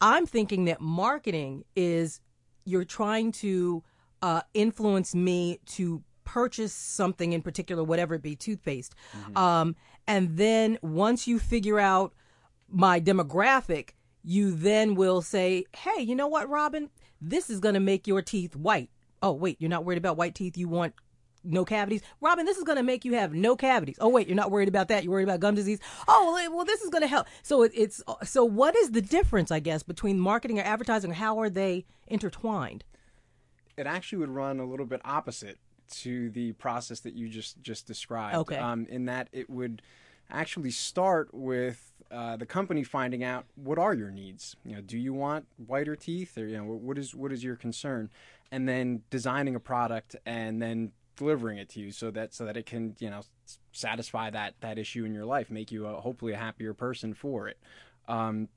I'm 0.00 0.24
thinking 0.24 0.66
that 0.66 0.80
marketing 0.80 1.64
is 1.74 2.20
you're 2.64 2.84
trying 2.84 3.32
to 3.32 3.82
uh, 4.22 4.42
influence 4.54 5.16
me 5.16 5.58
to 5.66 6.04
purchase 6.24 6.72
something 6.72 7.32
in 7.32 7.42
particular, 7.42 7.82
whatever 7.82 8.14
it 8.14 8.22
be, 8.22 8.36
toothpaste. 8.36 8.94
Mm-hmm. 9.16 9.36
Um, 9.36 9.76
and 10.06 10.36
then 10.36 10.78
once 10.80 11.26
you 11.26 11.40
figure 11.40 11.80
out 11.80 12.14
my 12.68 13.00
demographic, 13.00 13.90
you 14.22 14.52
then 14.52 14.94
will 14.94 15.22
say, 15.22 15.64
hey, 15.74 16.02
you 16.02 16.14
know 16.14 16.28
what, 16.28 16.48
Robin? 16.48 16.88
This 17.20 17.50
is 17.50 17.58
going 17.58 17.74
to 17.74 17.80
make 17.80 18.06
your 18.06 18.22
teeth 18.22 18.54
white. 18.54 18.90
Oh, 19.22 19.32
wait, 19.32 19.56
you're 19.58 19.70
not 19.70 19.84
worried 19.84 19.98
about 19.98 20.16
white 20.16 20.36
teeth. 20.36 20.56
You 20.56 20.68
want 20.68 20.94
no 21.44 21.64
cavities. 21.64 22.02
Robin, 22.20 22.44
this 22.44 22.56
is 22.56 22.64
going 22.64 22.76
to 22.76 22.82
make 22.82 23.04
you 23.04 23.14
have 23.14 23.32
no 23.32 23.56
cavities. 23.56 23.96
Oh 24.00 24.08
wait, 24.08 24.26
you're 24.26 24.36
not 24.36 24.50
worried 24.50 24.68
about 24.68 24.88
that. 24.88 25.04
You're 25.04 25.12
worried 25.12 25.24
about 25.24 25.40
gum 25.40 25.54
disease. 25.54 25.78
Oh 26.06 26.48
well, 26.52 26.64
this 26.64 26.82
is 26.82 26.90
going 26.90 27.02
to 27.02 27.08
help. 27.08 27.26
So 27.42 27.62
it, 27.62 27.72
it's 27.74 28.02
so 28.24 28.44
what 28.44 28.76
is 28.76 28.90
the 28.92 29.02
difference, 29.02 29.50
I 29.50 29.60
guess, 29.60 29.82
between 29.82 30.18
marketing 30.18 30.58
or 30.58 30.62
advertising? 30.62 31.12
How 31.12 31.38
are 31.40 31.50
they 31.50 31.86
intertwined? 32.06 32.84
It 33.76 33.86
actually 33.86 34.18
would 34.18 34.30
run 34.30 34.60
a 34.60 34.64
little 34.64 34.86
bit 34.86 35.00
opposite 35.04 35.58
to 35.90 36.30
the 36.30 36.52
process 36.52 37.00
that 37.00 37.14
you 37.14 37.28
just 37.28 37.62
just 37.62 37.86
described. 37.86 38.36
Okay. 38.36 38.56
Um, 38.56 38.86
in 38.90 39.06
that 39.06 39.28
it 39.32 39.48
would 39.48 39.82
actually 40.30 40.70
start 40.70 41.32
with 41.32 41.92
uh, 42.10 42.36
the 42.36 42.46
company 42.46 42.84
finding 42.84 43.22
out 43.22 43.44
what 43.54 43.78
are 43.78 43.94
your 43.94 44.10
needs. 44.10 44.56
You 44.64 44.76
know, 44.76 44.80
do 44.80 44.98
you 44.98 45.12
want 45.12 45.46
whiter 45.56 45.96
teeth, 45.96 46.38
or 46.38 46.46
you 46.46 46.56
know, 46.56 46.64
what 46.64 46.98
is 46.98 47.14
what 47.14 47.32
is 47.32 47.44
your 47.44 47.56
concern, 47.56 48.10
and 48.50 48.68
then 48.68 49.02
designing 49.10 49.54
a 49.54 49.60
product 49.60 50.16
and 50.24 50.60
then 50.60 50.92
delivering 51.18 51.58
it 51.58 51.68
to 51.70 51.80
you 51.80 51.92
so 51.92 52.10
that 52.10 52.32
so 52.32 52.44
that 52.46 52.56
it 52.56 52.66
can 52.66 52.96
you 52.98 53.10
know 53.10 53.22
satisfy 53.72 54.30
that 54.30 54.54
that 54.60 54.78
issue 54.78 55.04
in 55.04 55.12
your 55.12 55.24
life, 55.24 55.50
make 55.50 55.70
you 55.70 55.86
a, 55.86 56.00
hopefully 56.00 56.32
a 56.32 56.38
happier 56.38 56.72
person 56.72 57.14
for 57.14 57.48
it. 57.48 57.58
Um, 58.06 58.48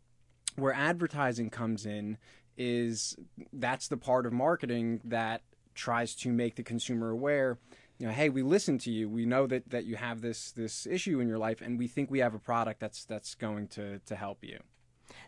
where 0.56 0.74
advertising 0.74 1.50
comes 1.50 1.86
in 1.86 2.18
is 2.58 3.16
that's 3.54 3.88
the 3.88 3.98
part 3.98 4.26
of 4.26 4.34
marketing 4.34 5.02
that 5.04 5.42
tries 5.74 6.16
to 6.16 6.32
make 6.32 6.56
the 6.56 6.64
consumer 6.64 7.10
aware 7.10 7.58
you 8.02 8.08
know 8.08 8.14
hey 8.14 8.30
we 8.30 8.42
listen 8.42 8.80
to 8.80 8.92
you. 8.92 9.08
We 9.08 9.28
know 9.28 9.46
that 9.46 9.70
that 9.70 9.86
you 9.86 9.96
have 9.96 10.22
this 10.22 10.52
this 10.54 10.88
issue 10.88 11.20
in 11.20 11.28
your 11.28 11.38
life 11.38 11.62
and 11.62 11.78
we 11.78 11.88
think 11.88 12.10
we 12.10 12.18
have 12.20 12.34
a 12.34 12.40
product 12.40 12.80
that's 12.80 13.06
that's 13.06 13.36
going 13.36 13.68
to 13.70 14.00
to 14.00 14.16
help 14.16 14.40
you. 14.44 14.60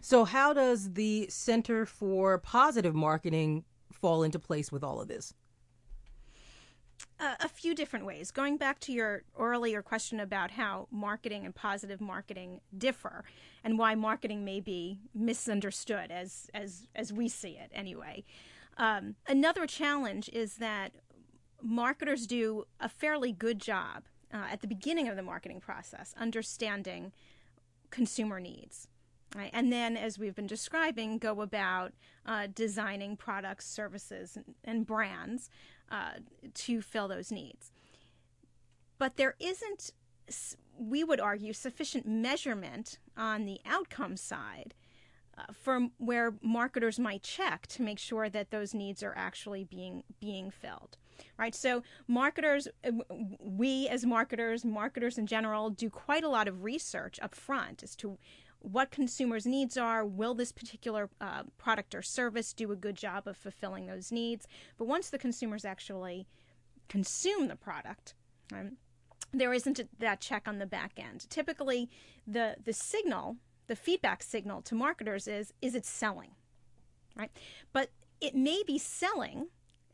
So 0.01 0.25
how 0.25 0.53
does 0.53 0.93
the 0.93 1.27
center 1.29 1.85
for 1.85 2.39
positive 2.39 2.95
marketing 2.95 3.63
fall 3.91 4.23
into 4.23 4.39
place 4.39 4.71
with 4.71 4.83
all 4.83 4.99
of 4.99 5.07
this 5.07 5.35
a 7.39 7.47
few 7.47 7.73
different 7.75 8.05
ways. 8.05 8.31
Going 8.31 8.57
back 8.57 8.79
to 8.81 8.91
your 8.91 9.23
earlier 9.37 9.81
question 9.81 10.19
about 10.19 10.51
how 10.51 10.87
marketing 10.91 11.45
and 11.45 11.53
positive 11.53 12.01
marketing 12.01 12.61
differ, 12.77 13.23
and 13.63 13.77
why 13.77 13.95
marketing 13.95 14.43
may 14.43 14.59
be 14.59 14.99
misunderstood 15.13 16.11
as 16.11 16.49
as 16.53 16.87
as 16.95 17.13
we 17.13 17.29
see 17.29 17.51
it 17.51 17.71
anyway. 17.73 18.23
Um, 18.77 19.15
another 19.27 19.67
challenge 19.67 20.29
is 20.33 20.55
that 20.55 20.91
marketers 21.61 22.27
do 22.27 22.65
a 22.79 22.89
fairly 22.89 23.31
good 23.31 23.59
job 23.59 24.03
uh, 24.33 24.47
at 24.51 24.61
the 24.61 24.67
beginning 24.67 25.07
of 25.07 25.15
the 25.15 25.23
marketing 25.23 25.59
process 25.59 26.13
understanding 26.17 27.11
consumer 27.89 28.39
needs. 28.39 28.87
Right? 29.35 29.49
And 29.51 29.71
then, 29.73 29.97
as 29.97 30.19
we've 30.19 30.35
been 30.35 30.47
describing, 30.47 31.17
go 31.17 31.41
about 31.41 31.93
uh, 32.23 32.47
designing 32.53 33.17
products, 33.17 33.65
services, 33.65 34.35
and, 34.35 34.53
and 34.63 34.85
brands 34.85 35.49
uh, 35.93 36.13
to 36.55 36.81
fill 36.81 37.07
those 37.07 37.31
needs. 37.31 37.71
But 38.97 39.15
there 39.15 39.35
isn't, 39.39 39.91
we 40.77 41.03
would 41.03 41.19
argue, 41.19 41.53
sufficient 41.53 42.07
measurement 42.07 42.97
on 43.15 43.45
the 43.45 43.59
outcome 43.63 44.17
side 44.17 44.73
uh, 45.37 45.43
from 45.53 45.91
where 45.97 46.33
marketers 46.41 46.99
might 46.99 47.21
check 47.21 47.67
to 47.67 47.83
make 47.83 47.99
sure 47.99 48.27
that 48.27 48.49
those 48.49 48.73
needs 48.73 49.03
are 49.03 49.13
actually 49.15 49.63
being 49.63 50.03
being 50.19 50.51
filled 50.51 50.97
right 51.39 51.55
so 51.55 51.81
marketers 52.07 52.67
uh, 52.85 52.91
we 53.39 53.87
as 53.87 54.05
marketers 54.05 54.63
marketers 54.63 55.17
in 55.17 55.25
general 55.25 55.71
do 55.71 55.89
quite 55.89 56.23
a 56.23 56.29
lot 56.29 56.47
of 56.47 56.63
research 56.63 57.19
up 57.19 57.33
front 57.33 57.81
as 57.81 57.95
to 57.95 58.17
what 58.63 58.91
consumers' 58.91 59.45
needs 59.45 59.77
are. 59.77 60.05
Will 60.05 60.33
this 60.33 60.51
particular 60.51 61.09
uh, 61.21 61.43
product 61.57 61.93
or 61.93 62.01
service 62.01 62.53
do 62.53 62.71
a 62.71 62.75
good 62.75 62.95
job 62.95 63.27
of 63.27 63.37
fulfilling 63.37 63.85
those 63.85 64.11
needs? 64.11 64.47
But 64.77 64.87
once 64.87 65.09
the 65.09 65.17
consumers 65.17 65.65
actually 65.65 66.27
consume 66.87 67.49
the 67.49 67.55
product, 67.55 68.15
um, 68.53 68.77
there 69.33 69.53
isn't 69.53 69.81
that 69.99 70.21
check 70.21 70.47
on 70.47 70.59
the 70.59 70.65
back 70.65 70.93
end. 70.97 71.29
Typically, 71.29 71.89
the 72.25 72.55
the 72.63 72.73
signal, 72.73 73.37
the 73.67 73.75
feedback 73.75 74.23
signal 74.23 74.61
to 74.63 74.75
marketers 74.75 75.27
is 75.27 75.53
is 75.61 75.75
it 75.75 75.85
selling, 75.85 76.31
right? 77.15 77.31
But 77.73 77.89
it 78.21 78.33
may 78.33 78.63
be 78.65 78.77
selling 78.77 79.47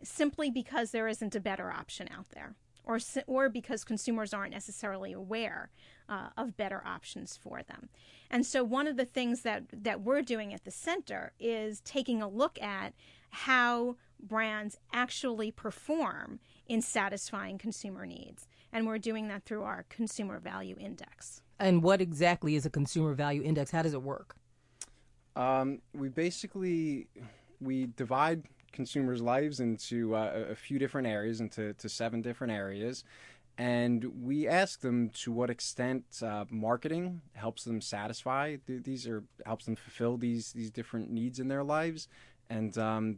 simply 0.03 0.51
because 0.51 0.91
there 0.91 1.07
isn't 1.07 1.35
a 1.35 1.39
better 1.39 1.71
option 1.71 2.07
out 2.15 2.29
there 2.33 2.55
or, 2.89 2.99
or 3.27 3.49
because 3.49 3.83
consumers 3.83 4.33
aren't 4.33 4.53
necessarily 4.53 5.13
aware 5.13 5.69
uh, 6.09 6.29
of 6.35 6.57
better 6.57 6.81
options 6.85 7.37
for 7.37 7.61
them. 7.61 7.89
And 8.31 8.45
so, 8.45 8.63
one 8.63 8.87
of 8.87 8.97
the 8.97 9.05
things 9.05 9.41
that, 9.41 9.63
that 9.71 10.01
we're 10.01 10.21
doing 10.21 10.53
at 10.53 10.63
the 10.63 10.71
center 10.71 11.33
is 11.39 11.81
taking 11.81 12.21
a 12.21 12.27
look 12.27 12.61
at 12.61 12.93
how 13.31 13.95
brands 14.21 14.77
actually 14.93 15.51
perform 15.51 16.39
in 16.67 16.81
satisfying 16.81 17.57
consumer 17.57 18.05
needs. 18.05 18.47
And 18.71 18.85
we're 18.85 18.99
doing 18.99 19.27
that 19.29 19.45
through 19.45 19.63
our 19.63 19.85
Consumer 19.89 20.39
Value 20.39 20.75
Index. 20.79 21.41
And 21.59 21.81
what 21.81 22.01
exactly 22.01 22.55
is 22.55 22.65
a 22.65 22.69
Consumer 22.69 23.13
Value 23.13 23.41
Index? 23.41 23.71
How 23.71 23.81
does 23.81 23.93
it 23.93 24.03
work? 24.03 24.35
Um, 25.35 25.81
we 25.93 26.09
basically 26.09 27.07
we 27.59 27.87
divide 27.95 28.43
consumers' 28.71 29.21
lives 29.21 29.59
into 29.59 30.15
uh, 30.15 30.45
a 30.49 30.55
few 30.55 30.79
different 30.79 31.07
areas, 31.07 31.41
into 31.41 31.73
to 31.73 31.89
seven 31.89 32.21
different 32.21 32.53
areas. 32.53 33.03
And 33.59 34.23
we 34.23 34.47
ask 34.47 34.79
them 34.79 35.09
to 35.15 35.33
what 35.33 35.49
extent 35.49 36.05
uh, 36.23 36.45
marketing 36.49 37.21
helps 37.33 37.65
them 37.65 37.81
satisfy 37.81 38.55
th- 38.65 38.83
these 38.83 39.05
or 39.05 39.25
helps 39.45 39.65
them 39.65 39.75
fulfill 39.75 40.15
these 40.15 40.53
these 40.53 40.71
different 40.71 41.11
needs 41.11 41.39
in 41.39 41.49
their 41.49 41.61
lives, 41.61 42.07
and 42.49 42.77
um, 42.77 43.17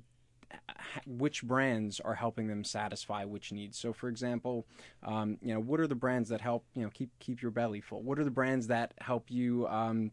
which 1.06 1.44
brands 1.44 2.00
are 2.00 2.16
helping 2.16 2.48
them 2.48 2.64
satisfy 2.64 3.24
which 3.24 3.52
needs. 3.52 3.78
So, 3.78 3.94
for 3.94 4.10
example, 4.10 4.66
um, 5.04 5.38
you 5.44 5.54
know, 5.54 5.60
what 5.60 5.80
are 5.80 5.86
the 5.86 5.94
brands 5.94 6.30
that 6.30 6.42
help 6.42 6.66
you 6.74 6.82
know 6.82 6.90
keep 6.92 7.12
keep 7.20 7.44
your 7.44 7.52
belly 7.52 7.80
full? 7.80 8.02
What 8.02 8.18
are 8.18 8.24
the 8.24 8.32
brands 8.32 8.66
that 8.66 8.96
help 9.00 9.30
you 9.30 9.68
um, 9.68 10.10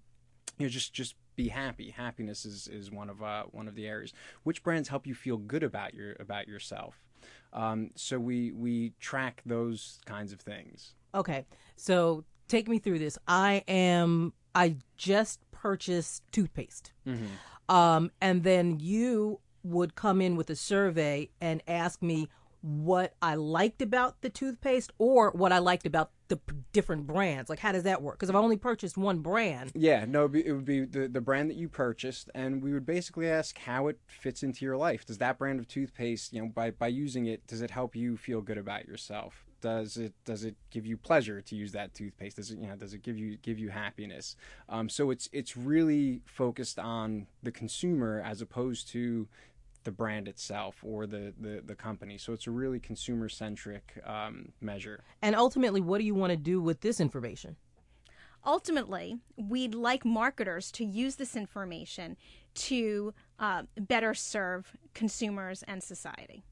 you 0.58 0.66
know 0.66 0.68
just 0.68 0.92
just 0.92 1.14
be 1.37 1.49
happy. 1.49 1.88
Happiness 1.90 2.44
is, 2.44 2.68
is 2.68 2.90
one 2.90 3.08
of 3.08 3.23
uh, 3.23 3.44
one 3.50 3.66
of 3.66 3.76
the 3.76 3.87
areas. 3.87 4.12
Which 4.42 4.62
brands 4.62 4.90
help 4.90 5.06
you 5.06 5.14
feel 5.14 5.38
good 5.38 5.62
about 5.62 5.94
your 5.94 6.16
about 6.20 6.49
yourself? 6.49 7.08
Um, 7.52 7.90
so 7.95 8.19
we 8.19 8.52
we 8.52 8.93
track 9.00 9.43
those 9.47 9.99
kinds 10.07 10.33
of 10.33 10.40
things. 10.40 10.95
Okay, 11.14 11.47
so 11.76 12.25
take 12.49 12.69
me 12.69 12.78
through 12.78 12.99
this. 12.99 13.19
I 13.26 13.64
am. 13.69 14.33
I 14.55 14.76
just 14.97 15.40
purchased 15.50 16.23
toothpaste, 16.33 16.93
Mm-hmm. 17.07 17.75
um, 17.75 18.11
and 18.21 18.43
then 18.43 18.78
you 18.81 19.40
would 19.62 19.95
come 19.95 20.21
in 20.21 20.37
with 20.37 20.50
a 20.50 20.57
survey 20.57 21.31
and 21.40 21.62
ask 21.69 22.02
me 22.02 22.28
what 22.61 23.14
I 23.23 23.35
liked 23.35 23.83
about 23.83 24.21
the 24.21 24.31
toothpaste 24.31 24.93
or 24.99 25.31
what 25.31 25.52
I 25.52 25.59
liked 25.59 25.87
about 25.87 26.11
the 26.28 26.38
different 26.73 27.06
brands. 27.06 27.50
Like, 27.50 27.58
how 27.58 27.73
does 27.73 27.85
that 27.85 28.02
work? 28.02 28.16
Because 28.16 28.30
I've 28.30 28.37
only 28.37 28.56
purchased 28.56 28.97
one 28.97 29.18
brand. 29.18 29.73
Yeah, 29.75 30.04
no, 30.06 30.25
it 30.25 30.52
would 30.52 30.64
be 30.64 30.85
the, 30.85 31.08
the 31.08 31.20
brand 31.20 31.50
that 31.50 31.56
you 31.56 31.68
purchased, 31.68 32.30
and 32.35 32.62
we 32.62 32.73
would 32.73 32.87
basically 32.87 33.28
ask 33.28 33.58
how 33.58 33.88
it 33.88 33.99
fits 34.06 34.42
into 34.42 34.64
your 34.64 34.76
life. 34.76 35.04
Does 35.04 35.18
that 35.18 35.38
brand 35.38 35.58
of 35.58 35.68
toothpaste, 35.68 36.32
you 36.32 36.42
know, 36.42 36.49
by, 36.49 36.70
by 36.70 36.88
using 36.88 37.26
it, 37.26 37.47
does 37.47 37.62
it 37.62 37.70
help 37.70 37.97
you 37.97 38.16
feel 38.16 38.40
good 38.40 38.58
about 38.58 38.87
yourself? 38.87 39.44
Does 39.61 39.97
it 39.97 40.12
does 40.25 40.44
it 40.44 40.54
give 40.70 40.87
you 40.87 40.97
pleasure 40.97 41.40
to 41.40 41.56
use 41.56 41.73
that 41.73 41.92
toothpaste? 41.92 42.37
Does 42.37 42.52
it 42.52 42.58
you 42.61 42.68
know 42.68 42.76
does 42.76 42.94
it 42.94 43.02
give 43.02 43.18
you 43.18 43.38
give 43.38 43.58
you 43.58 43.70
happiness? 43.70 44.37
Um, 44.68 44.88
so 44.88 45.11
it's 45.11 45.28
it's 45.32 45.56
really 45.56 46.23
focused 46.26 46.78
on 46.78 47.26
the 47.42 47.50
consumer 47.50 48.23
as 48.25 48.40
opposed 48.40 48.88
to 48.90 49.26
the 49.88 49.92
brand 49.92 50.28
itself 50.28 50.76
or 50.83 51.07
the, 51.07 51.33
the, 51.40 51.62
the 51.64 51.75
company. 51.75 52.18
So 52.18 52.35
it's 52.35 52.47
a 52.47 52.50
really 52.50 52.78
consumer 52.78 53.30
centric 53.30 53.99
um, 54.04 54.52
measure. 54.61 55.02
And 55.23 55.35
ultimately, 55.35 55.80
what 55.80 55.97
do 55.97 56.04
you 56.04 56.14
want 56.14 56.30
to 56.30 56.37
do 56.37 56.61
with 56.61 56.83
this 56.83 57.00
information? 57.00 57.57
Ultimately, 58.45 59.16
we'd 59.38 59.75
like 59.75 60.04
marketers 60.04 60.71
to 60.73 60.85
use 60.85 61.16
this 61.16 61.35
information 61.35 62.18
to 62.54 63.14
uh, 63.38 63.62
better 63.80 64.12
serve 64.12 64.76
consumers 64.92 65.62
and 65.62 65.83
society. 65.83 66.45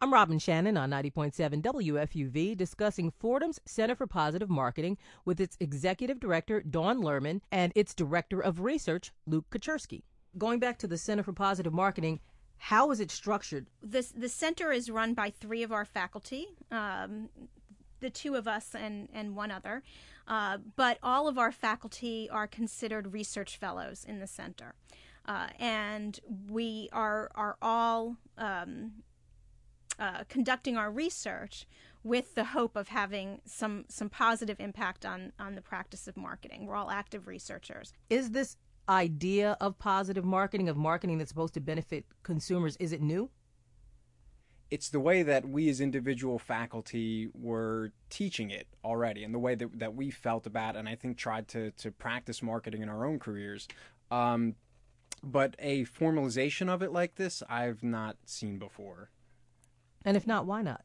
I'm 0.00 0.14
Robin 0.14 0.38
Shannon 0.38 0.78
on 0.78 0.88
90.7 0.90 1.60
WFUV 1.60 2.56
discussing 2.56 3.12
Fordham's 3.20 3.60
Center 3.66 3.94
for 3.94 4.06
Positive 4.06 4.48
Marketing 4.48 4.96
with 5.26 5.38
its 5.38 5.58
executive 5.60 6.18
director, 6.18 6.62
Dawn 6.62 7.02
Lerman, 7.02 7.42
and 7.52 7.72
its 7.76 7.92
director 7.92 8.40
of 8.40 8.60
research, 8.62 9.12
Luke 9.26 9.50
Kachersky. 9.50 10.00
Going 10.38 10.60
back 10.60 10.78
to 10.78 10.86
the 10.86 10.96
Center 10.96 11.22
for 11.22 11.34
Positive 11.34 11.74
Marketing, 11.74 12.20
how 12.60 12.90
is 12.90 13.00
it 13.00 13.10
structured? 13.10 13.66
This, 13.82 14.12
the 14.14 14.28
center 14.28 14.70
is 14.70 14.90
run 14.90 15.14
by 15.14 15.30
three 15.30 15.62
of 15.62 15.72
our 15.72 15.86
faculty, 15.86 16.46
um, 16.70 17.30
the 18.00 18.10
two 18.10 18.34
of 18.34 18.46
us 18.46 18.74
and, 18.74 19.08
and 19.14 19.34
one 19.34 19.50
other. 19.50 19.82
Uh, 20.28 20.58
but 20.76 20.98
all 21.02 21.26
of 21.26 21.38
our 21.38 21.50
faculty 21.50 22.28
are 22.30 22.46
considered 22.46 23.14
research 23.14 23.56
fellows 23.56 24.04
in 24.06 24.20
the 24.20 24.26
center. 24.26 24.74
Uh, 25.24 25.48
and 25.58 26.20
we 26.50 26.90
are, 26.92 27.30
are 27.34 27.56
all 27.62 28.16
um, 28.36 28.92
uh, 29.98 30.24
conducting 30.28 30.76
our 30.76 30.90
research 30.90 31.66
with 32.04 32.34
the 32.34 32.44
hope 32.44 32.76
of 32.76 32.88
having 32.88 33.40
some, 33.46 33.86
some 33.88 34.10
positive 34.10 34.60
impact 34.60 35.06
on, 35.06 35.32
on 35.38 35.54
the 35.54 35.62
practice 35.62 36.06
of 36.06 36.16
marketing. 36.16 36.66
We're 36.66 36.76
all 36.76 36.90
active 36.90 37.26
researchers. 37.26 37.94
Is 38.10 38.30
this 38.30 38.58
idea 38.90 39.56
of 39.60 39.78
positive 39.78 40.24
marketing, 40.24 40.68
of 40.68 40.76
marketing 40.76 41.18
that's 41.18 41.30
supposed 41.30 41.54
to 41.54 41.60
benefit 41.60 42.04
consumers, 42.22 42.76
is 42.76 42.92
it 42.92 43.00
new? 43.00 43.30
it's 44.70 44.88
the 44.88 45.00
way 45.00 45.22
that 45.22 45.48
we 45.48 45.68
as 45.68 45.80
individual 45.80 46.38
faculty 46.38 47.28
were 47.34 47.92
teaching 48.08 48.50
it 48.50 48.68
already 48.84 49.24
and 49.24 49.34
the 49.34 49.38
way 49.38 49.54
that, 49.54 49.78
that 49.78 49.94
we 49.94 50.10
felt 50.10 50.46
about 50.46 50.76
it 50.76 50.78
and 50.78 50.88
I 50.88 50.94
think 50.94 51.18
tried 51.18 51.48
to, 51.48 51.72
to 51.72 51.90
practice 51.90 52.42
marketing 52.42 52.82
in 52.82 52.88
our 52.88 53.04
own 53.04 53.18
careers. 53.18 53.66
Um, 54.10 54.54
but 55.22 55.56
a 55.58 55.84
formalization 55.84 56.68
of 56.68 56.82
it 56.82 56.92
like 56.92 57.16
this, 57.16 57.42
I've 57.48 57.82
not 57.82 58.16
seen 58.24 58.58
before. 58.58 59.10
And 60.04 60.16
if 60.16 60.26
not, 60.26 60.46
why 60.46 60.62
not? 60.62 60.82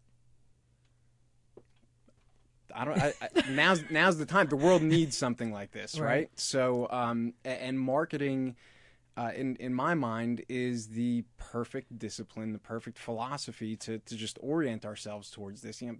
I 2.75 2.85
don't. 2.85 3.01
I, 3.01 3.13
I, 3.21 3.49
now's 3.49 3.83
now's 3.89 4.17
the 4.17 4.25
time. 4.25 4.47
The 4.47 4.55
world 4.55 4.81
needs 4.81 5.15
something 5.17 5.51
like 5.51 5.71
this, 5.71 5.97
right? 5.97 6.07
Right. 6.07 6.29
So, 6.35 6.87
um, 6.91 7.33
and 7.45 7.79
marketing, 7.79 8.55
uh, 9.15 9.31
in 9.35 9.55
in 9.57 9.73
my 9.73 9.93
mind, 9.93 10.43
is 10.49 10.89
the 10.89 11.23
perfect 11.37 11.97
discipline, 11.97 12.51
the 12.51 12.59
perfect 12.59 12.97
philosophy 12.97 13.75
to 13.77 13.99
to 13.99 14.15
just 14.15 14.37
orient 14.41 14.85
ourselves 14.85 15.31
towards 15.31 15.61
this. 15.61 15.81
You 15.81 15.93
know, 15.93 15.97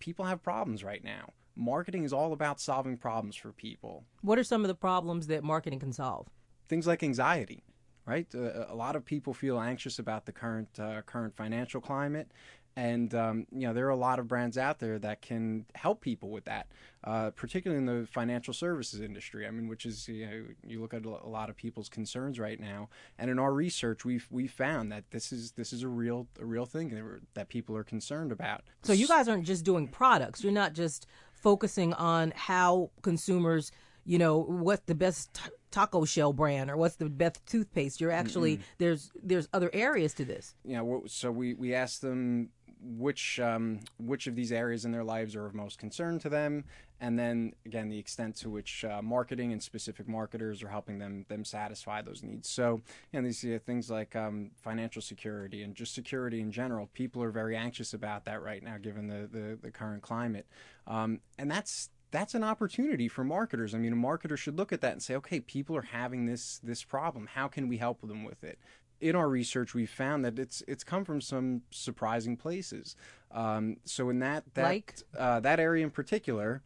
people 0.00 0.24
have 0.24 0.42
problems 0.42 0.82
right 0.82 1.04
now. 1.04 1.30
Marketing 1.54 2.02
is 2.02 2.12
all 2.12 2.32
about 2.32 2.60
solving 2.60 2.96
problems 2.96 3.36
for 3.36 3.52
people. 3.52 4.04
What 4.22 4.38
are 4.38 4.44
some 4.44 4.62
of 4.64 4.68
the 4.68 4.74
problems 4.74 5.26
that 5.28 5.44
marketing 5.44 5.78
can 5.78 5.92
solve? 5.92 6.28
Things 6.68 6.86
like 6.86 7.02
anxiety, 7.02 7.62
right? 8.06 8.26
Uh, 8.34 8.64
a 8.68 8.74
lot 8.74 8.96
of 8.96 9.04
people 9.04 9.34
feel 9.34 9.60
anxious 9.60 9.98
about 9.98 10.24
the 10.26 10.32
current 10.32 10.80
uh, 10.80 11.02
current 11.02 11.36
financial 11.36 11.80
climate. 11.80 12.32
And 12.74 13.14
um, 13.14 13.46
you 13.52 13.66
know 13.66 13.74
there 13.74 13.86
are 13.86 13.90
a 13.90 13.96
lot 13.96 14.18
of 14.18 14.28
brands 14.28 14.56
out 14.56 14.78
there 14.78 14.98
that 15.00 15.20
can 15.20 15.66
help 15.74 16.00
people 16.00 16.30
with 16.30 16.46
that, 16.46 16.68
uh, 17.04 17.30
particularly 17.30 17.78
in 17.78 17.86
the 17.86 18.06
financial 18.06 18.54
services 18.54 19.00
industry. 19.00 19.46
I 19.46 19.50
mean, 19.50 19.68
which 19.68 19.84
is 19.84 20.08
you 20.08 20.26
know 20.26 20.44
you 20.66 20.80
look 20.80 20.94
at 20.94 21.04
a 21.04 21.28
lot 21.28 21.50
of 21.50 21.56
people's 21.56 21.90
concerns 21.90 22.38
right 22.38 22.58
now, 22.58 22.88
and 23.18 23.30
in 23.30 23.38
our 23.38 23.52
research, 23.52 24.04
we've 24.04 24.26
we 24.30 24.46
found 24.46 24.90
that 24.90 25.10
this 25.10 25.32
is 25.32 25.52
this 25.52 25.72
is 25.72 25.82
a 25.82 25.88
real 25.88 26.26
a 26.40 26.46
real 26.46 26.64
thing 26.64 27.20
that, 27.34 27.48
people 27.48 27.76
are 27.76 27.84
concerned 27.84 28.32
about. 28.32 28.62
So 28.82 28.92
you 28.94 29.06
guys 29.06 29.28
aren't 29.28 29.44
just 29.44 29.64
doing 29.64 29.88
products. 29.88 30.42
You're 30.42 30.52
not 30.52 30.72
just 30.72 31.06
focusing 31.32 31.92
on 31.94 32.32
how 32.36 32.90
consumers, 33.02 33.72
you 34.04 34.16
know, 34.16 34.38
what's 34.38 34.84
the 34.86 34.94
best 34.94 35.34
t- 35.34 35.50
taco 35.70 36.04
shell 36.04 36.32
brand 36.32 36.70
or 36.70 36.76
what's 36.76 36.96
the 36.96 37.08
best 37.08 37.44
toothpaste. 37.46 38.00
You're 38.00 38.12
actually 38.12 38.60
there's 38.78 39.10
there's 39.22 39.48
other 39.52 39.70
areas 39.72 40.14
to 40.14 40.24
this. 40.24 40.54
you 40.64 40.76
know, 40.76 41.02
so 41.06 41.30
we, 41.32 41.54
we 41.54 41.74
asked 41.74 42.00
them 42.00 42.50
which 42.82 43.38
um, 43.40 43.80
which 43.98 44.26
of 44.26 44.34
these 44.34 44.52
areas 44.52 44.84
in 44.84 44.92
their 44.92 45.04
lives 45.04 45.36
are 45.36 45.46
of 45.46 45.54
most 45.54 45.78
concern 45.78 46.18
to 46.20 46.28
them, 46.28 46.64
and 47.00 47.18
then 47.18 47.54
again 47.64 47.88
the 47.88 47.98
extent 47.98 48.36
to 48.36 48.50
which 48.50 48.84
uh, 48.84 49.00
marketing 49.02 49.52
and 49.52 49.62
specific 49.62 50.08
marketers 50.08 50.62
are 50.62 50.68
helping 50.68 50.98
them 50.98 51.24
them 51.28 51.44
satisfy 51.44 52.02
those 52.02 52.22
needs. 52.22 52.48
So, 52.48 52.80
know, 53.12 53.22
these 53.22 53.44
uh, 53.44 53.58
things 53.64 53.90
like 53.90 54.16
um, 54.16 54.50
financial 54.62 55.02
security 55.02 55.62
and 55.62 55.74
just 55.74 55.94
security 55.94 56.40
in 56.40 56.50
general. 56.50 56.88
People 56.92 57.22
are 57.22 57.30
very 57.30 57.56
anxious 57.56 57.94
about 57.94 58.24
that 58.24 58.42
right 58.42 58.62
now, 58.62 58.78
given 58.78 59.06
the 59.06 59.28
the, 59.30 59.58
the 59.60 59.70
current 59.70 60.02
climate, 60.02 60.46
um, 60.86 61.20
and 61.38 61.50
that's 61.50 61.90
that's 62.12 62.34
an 62.34 62.44
opportunity 62.44 63.08
for 63.08 63.24
marketers. 63.24 63.74
I 63.74 63.78
mean, 63.78 63.94
a 63.94 63.96
marketer 63.96 64.36
should 64.36 64.56
look 64.56 64.72
at 64.72 64.82
that 64.82 64.92
and 64.92 65.02
say, 65.02 65.16
okay, 65.16 65.40
people 65.40 65.76
are 65.76 65.82
having 65.82 66.26
this 66.26 66.60
this 66.62 66.84
problem. 66.84 67.26
How 67.26 67.48
can 67.48 67.68
we 67.68 67.78
help 67.78 68.02
them 68.02 68.22
with 68.22 68.44
it? 68.44 68.58
In 69.02 69.16
our 69.16 69.28
research, 69.28 69.74
we 69.74 69.84
found 69.84 70.24
that 70.24 70.38
it's 70.38 70.62
it's 70.68 70.84
come 70.84 71.04
from 71.04 71.20
some 71.20 71.62
surprising 71.72 72.36
places. 72.36 72.94
Um, 73.32 73.78
so 73.84 74.08
in 74.10 74.20
that 74.20 74.44
that 74.54 74.62
Like? 74.62 74.94
uh, 75.18 75.40
that 75.40 75.58
area 75.58 75.84
in 75.84 75.90
particular, 75.90 76.62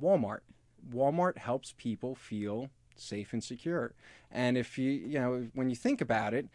Walmart. 0.00 0.40
Walmart 0.90 1.38
helps 1.38 1.74
people 1.76 2.14
feel 2.14 2.70
safe 2.94 3.32
and 3.32 3.42
secure. 3.42 3.94
And 4.30 4.56
if 4.56 4.78
you 4.78 4.92
you 4.92 5.18
know 5.18 5.48
when 5.54 5.68
you 5.70 5.74
think 5.76 6.00
about 6.00 6.34
it, 6.34 6.46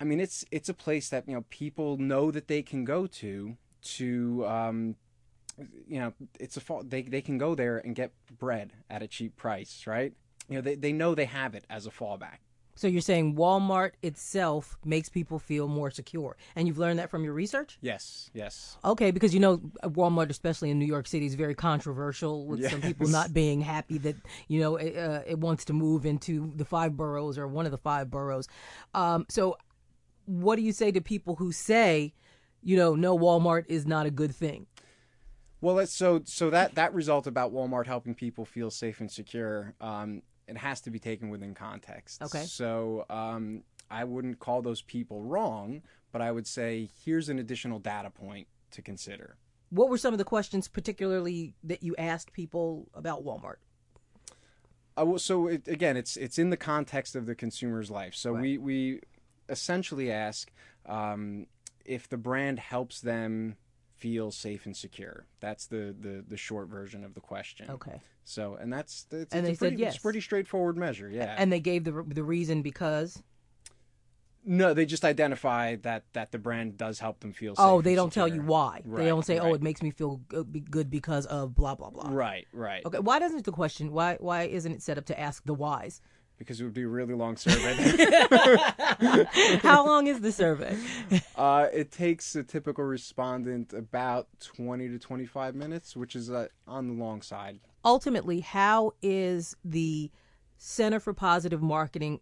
I 0.00 0.04
mean 0.04 0.20
it's 0.20 0.44
it's 0.50 0.68
a 0.68 0.74
place 0.74 1.08
that 1.08 1.26
you 1.26 1.34
know 1.34 1.44
people 1.48 1.96
know 1.96 2.30
that 2.30 2.46
they 2.48 2.62
can 2.62 2.84
go 2.84 3.06
to 3.06 3.56
to 3.96 4.46
um, 4.46 4.96
you 5.88 5.98
know 5.98 6.12
it's 6.38 6.58
a 6.58 6.60
fa- 6.60 6.82
they 6.84 7.02
they 7.02 7.22
can 7.22 7.38
go 7.38 7.54
there 7.54 7.78
and 7.78 7.94
get 7.94 8.12
bread 8.38 8.72
at 8.90 9.02
a 9.02 9.06
cheap 9.08 9.34
price, 9.36 9.86
right? 9.86 10.12
You 10.48 10.56
know 10.56 10.60
they 10.60 10.74
they 10.74 10.92
know 10.92 11.14
they 11.14 11.24
have 11.24 11.54
it 11.54 11.64
as 11.70 11.86
a 11.86 11.90
fallback. 11.90 12.40
So 12.76 12.88
you're 12.88 13.00
saying 13.00 13.36
Walmart 13.36 13.92
itself 14.02 14.76
makes 14.84 15.08
people 15.08 15.38
feel 15.38 15.68
more 15.68 15.90
secure, 15.90 16.36
and 16.56 16.66
you've 16.66 16.78
learned 16.78 16.98
that 16.98 17.10
from 17.10 17.24
your 17.24 17.32
research. 17.32 17.78
Yes, 17.80 18.30
yes. 18.34 18.76
Okay, 18.84 19.10
because 19.10 19.32
you 19.32 19.40
know 19.40 19.58
Walmart, 19.84 20.30
especially 20.30 20.70
in 20.70 20.78
New 20.78 20.86
York 20.86 21.06
City, 21.06 21.26
is 21.26 21.34
very 21.34 21.54
controversial 21.54 22.46
with 22.46 22.68
some 22.68 22.80
people 22.80 23.06
not 23.08 23.32
being 23.32 23.60
happy 23.60 23.98
that 23.98 24.16
you 24.48 24.60
know 24.60 24.76
it, 24.76 24.96
uh, 24.96 25.20
it 25.26 25.38
wants 25.38 25.64
to 25.66 25.72
move 25.72 26.04
into 26.04 26.52
the 26.56 26.64
five 26.64 26.96
boroughs 26.96 27.38
or 27.38 27.46
one 27.46 27.64
of 27.64 27.72
the 27.72 27.78
five 27.78 28.10
boroughs. 28.10 28.48
Um, 28.92 29.26
so, 29.28 29.56
what 30.26 30.56
do 30.56 30.62
you 30.62 30.72
say 30.72 30.90
to 30.90 31.00
people 31.00 31.36
who 31.36 31.52
say, 31.52 32.12
you 32.62 32.76
know, 32.76 32.94
no, 32.94 33.16
Walmart 33.16 33.66
is 33.68 33.86
not 33.86 34.06
a 34.06 34.10
good 34.10 34.34
thing? 34.34 34.66
Well, 35.60 35.86
so 35.86 36.20
so 36.26 36.50
that 36.50 36.74
that 36.74 36.92
result 36.92 37.26
about 37.26 37.54
Walmart 37.54 37.86
helping 37.86 38.14
people 38.14 38.44
feel 38.44 38.70
safe 38.70 39.00
and 39.00 39.10
secure, 39.10 39.74
um, 39.80 40.20
it 40.46 40.56
has 40.56 40.80
to 40.82 40.90
be 40.90 40.98
taken 40.98 41.30
within 41.30 41.54
context. 41.54 42.22
Okay. 42.22 42.44
So 42.44 43.04
um, 43.10 43.62
I 43.90 44.04
wouldn't 44.04 44.38
call 44.38 44.62
those 44.62 44.82
people 44.82 45.22
wrong, 45.22 45.82
but 46.12 46.20
I 46.20 46.30
would 46.30 46.46
say 46.46 46.90
here's 47.04 47.28
an 47.28 47.38
additional 47.38 47.78
data 47.78 48.10
point 48.10 48.46
to 48.72 48.82
consider. 48.82 49.36
What 49.70 49.88
were 49.88 49.98
some 49.98 50.14
of 50.14 50.18
the 50.18 50.24
questions, 50.24 50.68
particularly 50.68 51.54
that 51.64 51.82
you 51.82 51.96
asked 51.96 52.32
people 52.32 52.88
about 52.94 53.24
Walmart? 53.24 53.56
Uh, 54.96 55.04
well, 55.06 55.18
so 55.18 55.48
it, 55.48 55.66
again, 55.66 55.96
it's 55.96 56.16
it's 56.16 56.38
in 56.38 56.50
the 56.50 56.56
context 56.56 57.16
of 57.16 57.26
the 57.26 57.34
consumer's 57.34 57.90
life. 57.90 58.14
So 58.14 58.32
we 58.32 58.58
we 58.58 59.00
essentially 59.48 60.12
ask 60.12 60.52
um, 60.86 61.46
if 61.84 62.08
the 62.08 62.16
brand 62.16 62.58
helps 62.60 63.00
them 63.00 63.56
feel 64.04 64.30
safe 64.30 64.66
and 64.66 64.76
secure. 64.76 65.24
That's 65.40 65.64
the 65.66 65.94
the, 65.98 66.22
the 66.28 66.36
short 66.36 66.68
version 66.68 67.04
of 67.04 67.14
the 67.14 67.20
question. 67.20 67.70
Okay. 67.70 68.02
So 68.24 68.58
and 68.60 68.70
that's 68.70 69.06
it's, 69.10 69.34
And 69.34 69.46
they 69.46 69.52
a 69.52 69.54
said 69.54 69.58
pretty, 69.70 69.82
It's 69.82 69.94
yes. 69.94 69.98
pretty 69.98 70.20
straightforward 70.20 70.76
measure. 70.76 71.08
Yeah. 71.08 71.34
And 71.38 71.50
they 71.50 71.60
gave 71.60 71.84
the 71.84 72.04
the 72.06 72.22
reason 72.22 72.60
because 72.60 73.22
No, 74.44 74.74
they 74.74 74.84
just 74.84 75.06
identify 75.06 75.76
that 75.76 76.04
that 76.12 76.32
the 76.32 76.38
brand 76.38 76.76
does 76.76 76.98
help 76.98 77.20
them 77.20 77.32
feel. 77.32 77.54
Oh, 77.56 77.80
they 77.80 77.94
don't 77.94 78.12
tell 78.12 78.28
you 78.28 78.42
why. 78.42 78.82
Right, 78.84 79.04
they 79.04 79.08
don't 79.08 79.24
say, 79.24 79.38
"Oh, 79.38 79.54
it 79.54 79.62
makes 79.62 79.80
me 79.80 79.90
feel 79.90 80.20
good 80.70 80.90
because 80.90 81.24
of 81.26 81.54
blah 81.54 81.74
blah 81.74 81.88
blah." 81.88 82.10
Right, 82.10 82.46
right. 82.52 82.84
Okay, 82.84 82.98
why 82.98 83.18
doesn't 83.18 83.44
the 83.46 83.52
question? 83.52 83.90
Why 83.90 84.18
why 84.20 84.42
isn't 84.42 84.70
it 84.72 84.82
set 84.82 84.98
up 84.98 85.06
to 85.06 85.18
ask 85.18 85.44
the 85.44 85.54
whys? 85.54 86.02
Because 86.38 86.60
it 86.60 86.64
would 86.64 86.74
be 86.74 86.82
a 86.82 86.88
really 86.88 87.14
long 87.14 87.36
survey. 87.36 87.74
How 89.62 89.86
long 89.86 90.08
is 90.08 90.20
the 90.20 90.32
survey? 90.32 90.76
uh, 91.36 91.68
it 91.72 91.92
takes 91.92 92.34
a 92.34 92.42
typical 92.42 92.84
respondent 92.84 93.72
about 93.72 94.26
twenty 94.40 94.88
to 94.88 94.98
twenty-five 94.98 95.54
minutes, 95.54 95.96
which 95.96 96.16
is 96.16 96.30
uh, 96.30 96.48
on 96.66 96.88
the 96.88 96.94
long 96.94 97.22
side. 97.22 97.60
Ultimately, 97.84 98.40
how 98.40 98.94
is 99.00 99.56
the 99.64 100.10
Center 100.56 100.98
for 100.98 101.14
Positive 101.14 101.62
Marketing 101.62 102.20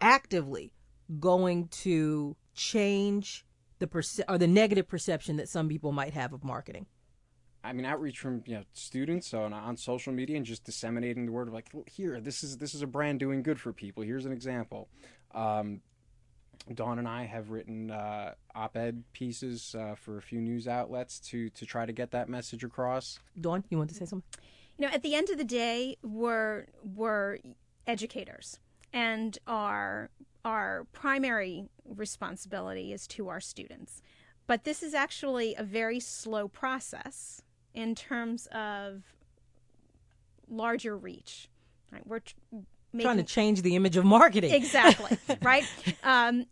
actively 0.00 0.72
going 1.18 1.68
to 1.68 2.36
change 2.54 3.44
the 3.78 3.86
perce- 3.86 4.20
or 4.28 4.38
the 4.38 4.46
negative 4.46 4.86
perception 4.86 5.36
that 5.38 5.48
some 5.48 5.68
people 5.68 5.90
might 5.90 6.12
have 6.12 6.32
of 6.32 6.44
marketing? 6.44 6.86
I 7.62 7.72
mean, 7.72 7.84
outreach 7.84 8.18
from 8.18 8.42
you 8.46 8.56
know 8.56 8.64
students 8.72 9.28
so 9.28 9.42
on, 9.42 9.52
on 9.52 9.76
social 9.76 10.12
media 10.12 10.36
and 10.36 10.46
just 10.46 10.64
disseminating 10.64 11.26
the 11.26 11.32
word 11.32 11.48
of 11.48 11.54
like, 11.54 11.66
"Well, 11.72 11.84
here, 11.86 12.20
this 12.20 12.42
is 12.42 12.56
this 12.58 12.74
is 12.74 12.82
a 12.82 12.86
brand 12.86 13.20
doing 13.20 13.42
good 13.42 13.60
for 13.60 13.72
people. 13.72 14.02
Here's 14.02 14.26
an 14.26 14.32
example. 14.32 14.88
Um, 15.34 15.82
Dawn 16.74 16.98
and 16.98 17.08
I 17.08 17.24
have 17.24 17.50
written 17.50 17.90
uh, 17.90 18.34
op-ed 18.54 19.02
pieces 19.12 19.74
uh, 19.78 19.94
for 19.94 20.18
a 20.18 20.22
few 20.22 20.40
news 20.40 20.68
outlets 20.68 21.18
to 21.20 21.50
to 21.50 21.66
try 21.66 21.84
to 21.84 21.92
get 21.92 22.10
that 22.12 22.28
message 22.28 22.64
across. 22.64 23.18
Dawn, 23.40 23.64
you 23.68 23.78
want 23.78 23.90
to 23.90 23.96
say 23.96 24.06
something? 24.06 24.40
You 24.78 24.86
know, 24.86 24.92
at 24.94 25.02
the 25.02 25.14
end 25.14 25.30
of 25.30 25.38
the 25.38 25.44
day, 25.44 25.96
we're 26.02 26.66
we're 26.94 27.38
educators, 27.86 28.58
and 28.92 29.36
our 29.46 30.10
our 30.44 30.86
primary 30.92 31.68
responsibility 31.84 32.92
is 32.92 33.06
to 33.08 33.28
our 33.28 33.40
students. 33.40 34.00
But 34.46 34.64
this 34.64 34.82
is 34.82 34.94
actually 34.94 35.54
a 35.54 35.62
very 35.62 36.00
slow 36.00 36.48
process 36.48 37.42
in 37.74 37.94
terms 37.94 38.46
of 38.52 39.02
larger 40.48 40.96
reach. 40.96 41.48
Right? 41.92 42.06
We're 42.06 42.20
tr- 42.20 42.34
making, 42.92 43.04
Trying 43.06 43.16
to 43.18 43.22
change 43.24 43.62
the 43.62 43.76
image 43.76 43.96
of 43.96 44.04
marketing. 44.04 44.52
exactly 44.52 45.16
right 45.42 45.64
um, 46.02 46.46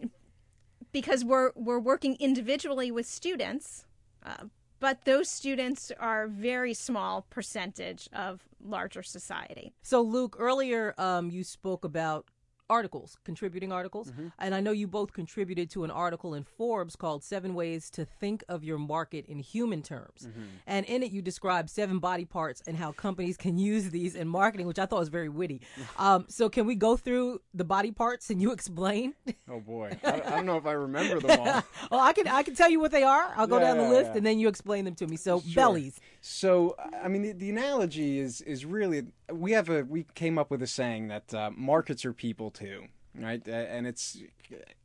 because 0.92 1.24
we're 1.24 1.50
we're 1.54 1.78
working 1.81 2.16
individually 2.20 2.90
with 2.90 3.07
students 3.07 3.85
uh, 4.24 4.44
but 4.81 5.04
those 5.04 5.28
students 5.28 5.90
are 5.98 6.26
very 6.28 6.72
small 6.74 7.22
percentage 7.31 8.09
of 8.12 8.42
larger 8.64 9.02
society 9.02 9.72
So, 9.83 10.00
Luke, 10.00 10.37
earlier 10.38 10.94
um, 10.98 11.31
you 11.31 11.42
spoke 11.44 11.85
about 11.85 12.26
articles, 12.70 13.18
contributing 13.24 13.72
articles. 13.72 14.11
Mm-hmm. 14.11 14.28
And 14.38 14.54
I 14.54 14.61
know 14.61 14.72
you 14.72 14.87
both 14.87 15.12
contributed 15.12 15.70
to 15.70 15.85
an 15.85 15.90
article 15.90 16.35
in 16.35 16.44
Forbes 16.44 16.96
called 16.96 17.24
Seven 17.24 17.54
Ways 17.54 17.90
to 17.90 18.04
Think 18.04 18.44
of 18.48 18.62
Your 18.64 18.78
Market 18.78 19.26
in 19.26 19.38
Human 19.38 19.83
Terms. 19.83 20.26
Mm-hmm. 20.26 20.40
And 20.66 20.87
in 20.87 21.02
it, 21.02 21.11
you 21.11 21.22
describe 21.22 21.68
seven 21.68 21.98
body 21.98 22.24
parts 22.24 22.62
and 22.66 22.76
how 22.76 22.92
companies 22.92 23.37
can 23.37 23.59
use 23.59 23.90
these 23.90 24.14
in 24.14 24.28
marketing, 24.28 24.66
which 24.66 24.78
I 24.78 24.87
thought 24.87 25.00
was 25.00 25.09
very 25.09 25.28
witty. 25.28 25.61
Um, 25.98 26.26
so, 26.28 26.48
can 26.48 26.66
we 26.66 26.74
go 26.76 26.96
through 26.96 27.40
the 27.54 27.64
body 27.64 27.90
parts 27.90 28.31
and 28.31 28.40
you 28.40 28.52
explain? 28.59 29.14
Oh 29.50 29.59
boy, 29.59 29.96
I, 30.04 30.12
I 30.12 30.31
don't 30.31 30.46
know 30.46 30.57
if 30.57 30.66
I 30.66 30.72
remember 30.72 31.18
them 31.18 31.40
all. 31.40 31.62
oh, 31.90 31.98
I 31.98 32.12
can 32.12 32.28
I 32.28 32.42
can 32.42 32.54
tell 32.54 32.70
you 32.70 32.78
what 32.78 32.92
they 32.92 33.02
are. 33.02 33.33
I'll 33.37 33.46
go 33.46 33.59
Yeah, 33.59 33.68
down 33.68 33.78
the 33.78 33.85
yeah, 33.85 33.88
list 33.90 34.11
yeah. 34.12 34.16
and 34.18 34.26
then 34.26 34.38
you 34.38 34.46
explain 34.48 34.85
them 34.85 34.94
to 34.96 35.07
me. 35.07 35.16
So, 35.16 35.40
Sure. 35.40 35.54
bellies. 35.54 35.98
So, 36.20 36.76
I 37.02 37.09
mean, 37.09 37.22
the, 37.22 37.33
the 37.33 37.50
analogy 37.50 38.18
is 38.20 38.40
is 38.42 38.64
really 38.64 39.07
we 39.32 39.52
have 39.52 39.68
a 39.68 39.82
we 39.84 40.04
came 40.14 40.38
up 40.38 40.50
with 40.50 40.62
a 40.62 40.66
saying 40.66 41.08
that 41.08 41.34
uh, 41.34 41.50
markets 41.56 42.04
are 42.04 42.12
people 42.12 42.50
too, 42.50 42.84
right? 43.14 43.46
And 43.46 43.86
it's 43.86 44.18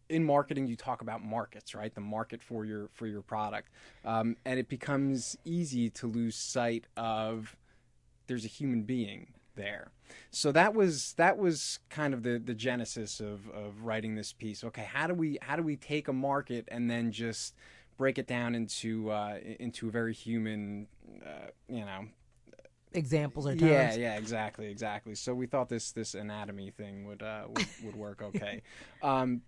in 0.10 0.24
marketing 0.24 0.68
you 0.68 0.76
talk 0.76 1.02
about 1.02 1.24
markets, 1.24 1.74
right? 1.74 1.94
The 1.94 2.02
market 2.02 2.42
for 2.42 2.66
your 2.66 2.90
for 2.94 3.08
your 3.08 3.22
product, 3.22 3.70
um, 4.06 4.38
and 4.46 4.60
it 4.60 4.70
becomes 4.70 5.38
easy 5.46 5.90
to 5.92 6.08
lose 6.08 6.36
sight 6.36 6.86
of 6.98 7.56
there's 8.28 8.46
a 8.46 8.50
human 8.50 8.84
being 8.84 9.34
there. 9.56 9.92
So 10.32 10.52
that 10.52 10.74
was 10.74 11.14
that 11.14 11.38
was 11.38 11.80
kind 11.90 12.14
of 12.14 12.24
the 12.24 12.38
the 12.38 12.54
genesis 12.54 13.20
of 13.20 13.50
of 13.50 13.84
writing 13.84 14.16
this 14.16 14.34
piece. 14.34 14.64
Okay, 14.64 14.84
how 14.84 15.08
do 15.08 15.14
we 15.14 15.38
how 15.42 15.56
do 15.56 15.64
we 15.64 15.76
take 15.76 16.08
a 16.08 16.14
market 16.14 16.68
and 16.70 16.90
then 16.90 17.12
just 17.12 17.56
break 17.98 18.18
it 18.18 18.28
down 18.28 18.56
into 18.56 19.10
uh, 19.10 19.38
into 19.60 19.88
a 19.88 19.92
very 19.92 20.14
human, 20.14 20.88
uh, 21.26 21.48
you 21.68 21.86
know. 21.86 22.06
Examples 22.94 23.48
or 23.48 23.56
terms. 23.56 23.64
Yeah, 23.64 23.96
yeah, 23.96 24.18
exactly, 24.18 24.68
exactly. 24.68 25.16
So 25.16 25.34
we 25.34 25.48
thought 25.48 25.70
this 25.70 25.92
this 25.92 26.14
anatomy 26.14 26.72
thing 26.72 27.06
would 27.06 27.24
uh, 27.24 27.46
would, 27.48 27.68
would 27.84 27.96
work 27.96 28.22
okay. 28.22 28.62
um, 29.02 29.42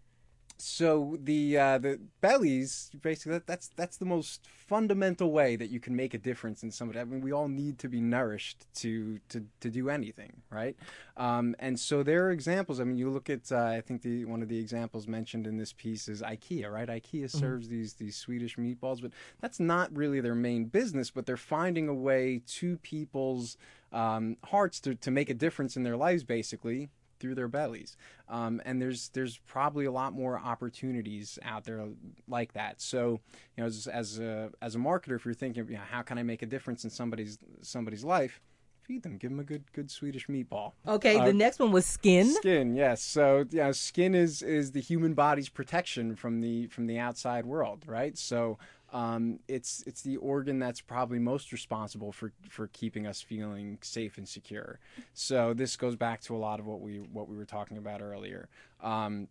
so 0.57 1.17
the 1.21 1.57
uh, 1.57 1.77
the 1.77 1.99
bellies 2.21 2.89
basically 3.01 3.33
that, 3.33 3.47
that's 3.47 3.69
that's 3.75 3.97
the 3.97 4.05
most 4.05 4.47
fundamental 4.47 5.31
way 5.31 5.55
that 5.55 5.69
you 5.69 5.79
can 5.79 5.95
make 5.95 6.13
a 6.13 6.17
difference 6.17 6.63
in 6.63 6.71
somebody. 6.71 6.99
I 6.99 7.03
mean, 7.03 7.21
we 7.21 7.31
all 7.33 7.49
need 7.49 7.77
to 7.79 7.89
be 7.89 7.99
nourished 7.99 8.65
to 8.75 9.19
to, 9.29 9.45
to 9.59 9.69
do 9.69 9.89
anything, 9.89 10.41
right? 10.49 10.77
Um, 11.17 11.55
and 11.59 11.79
so 11.79 12.03
there 12.03 12.25
are 12.25 12.31
examples. 12.31 12.79
I 12.79 12.85
mean, 12.85 12.97
you 12.97 13.09
look 13.09 13.29
at 13.29 13.51
uh, 13.51 13.57
I 13.57 13.81
think 13.81 14.01
the 14.01 14.23
one 14.25 14.41
of 14.41 14.47
the 14.47 14.57
examples 14.57 15.07
mentioned 15.07 15.45
in 15.45 15.57
this 15.57 15.73
piece 15.73 16.07
is 16.07 16.21
IKEA, 16.21 16.71
right? 16.71 16.87
IKEA 16.87 17.29
serves 17.29 17.67
these 17.67 17.93
these 17.93 18.15
Swedish 18.15 18.55
meatballs, 18.55 19.01
but 19.01 19.11
that's 19.41 19.59
not 19.59 19.95
really 19.95 20.21
their 20.21 20.35
main 20.35 20.65
business. 20.65 21.11
But 21.11 21.25
they're 21.25 21.37
finding 21.37 21.89
a 21.89 21.93
way 21.93 22.41
to 22.47 22.77
people's 22.77 23.57
um, 23.91 24.37
hearts 24.45 24.79
to 24.81 24.95
to 24.95 25.11
make 25.11 25.29
a 25.29 25.33
difference 25.33 25.75
in 25.75 25.83
their 25.83 25.97
lives, 25.97 26.23
basically 26.23 26.89
through 27.19 27.35
their 27.35 27.47
bellies. 27.47 27.97
Um, 28.29 28.61
and 28.65 28.81
there's 28.81 29.09
there's 29.09 29.37
probably 29.45 29.85
a 29.85 29.91
lot 29.91 30.13
more 30.13 30.39
opportunities 30.39 31.39
out 31.43 31.63
there 31.65 31.87
like 32.27 32.53
that. 32.53 32.81
So 32.81 33.21
you 33.55 33.63
know, 33.63 33.65
as, 33.65 33.87
as 33.87 34.19
a 34.19 34.51
as 34.61 34.75
a 34.75 34.79
marketer, 34.79 35.15
if 35.15 35.25
you're 35.25 35.33
thinking, 35.33 35.67
you 35.67 35.75
know, 35.75 35.81
how 35.89 36.01
can 36.01 36.17
I 36.17 36.23
make 36.23 36.41
a 36.41 36.45
difference 36.45 36.83
in 36.83 36.89
somebody's 36.89 37.37
somebody's 37.61 38.03
life? 38.03 38.41
Feed 38.83 39.01
them. 39.01 39.17
Give 39.17 39.31
them 39.31 39.39
a 39.39 39.43
good 39.43 39.63
good 39.73 39.89
Swedish 39.89 40.27
meatball. 40.27 40.73
Okay, 40.87 41.17
Uh, 41.17 41.25
the 41.25 41.33
next 41.33 41.57
one 41.57 41.71
was 41.71 41.87
skin. 41.87 42.31
Skin, 42.35 42.75
yes. 42.75 43.01
So 43.01 43.45
yeah, 43.49 43.71
skin 43.71 44.13
is 44.13 44.43
is 44.43 44.73
the 44.73 44.81
human 44.81 45.15
body's 45.15 45.49
protection 45.49 46.15
from 46.15 46.41
the 46.41 46.67
from 46.67 46.85
the 46.85 46.99
outside 46.99 47.45
world, 47.47 47.83
right? 47.87 48.15
So 48.15 48.59
um, 48.95 49.39
it's 49.49 49.83
it's 49.85 50.01
the 50.01 50.15
organ 50.17 50.57
that's 50.57 50.79
probably 50.79 51.19
most 51.19 51.51
responsible 51.51 52.13
for 52.13 52.31
for 52.47 52.67
keeping 52.67 53.05
us 53.05 53.21
feeling 53.21 53.77
safe 53.81 54.17
and 54.17 54.27
secure. 54.27 54.79
So 55.13 55.53
this 55.53 55.75
goes 55.75 55.97
back 55.97 56.21
to 56.21 56.35
a 56.35 56.39
lot 56.39 56.61
of 56.61 56.65
what 56.65 56.79
we 56.79 56.99
what 56.99 57.27
we 57.27 57.35
were 57.35 57.45
talking 57.45 57.77
about 57.77 58.01
earlier. 58.01 58.47
Um, 58.81 59.27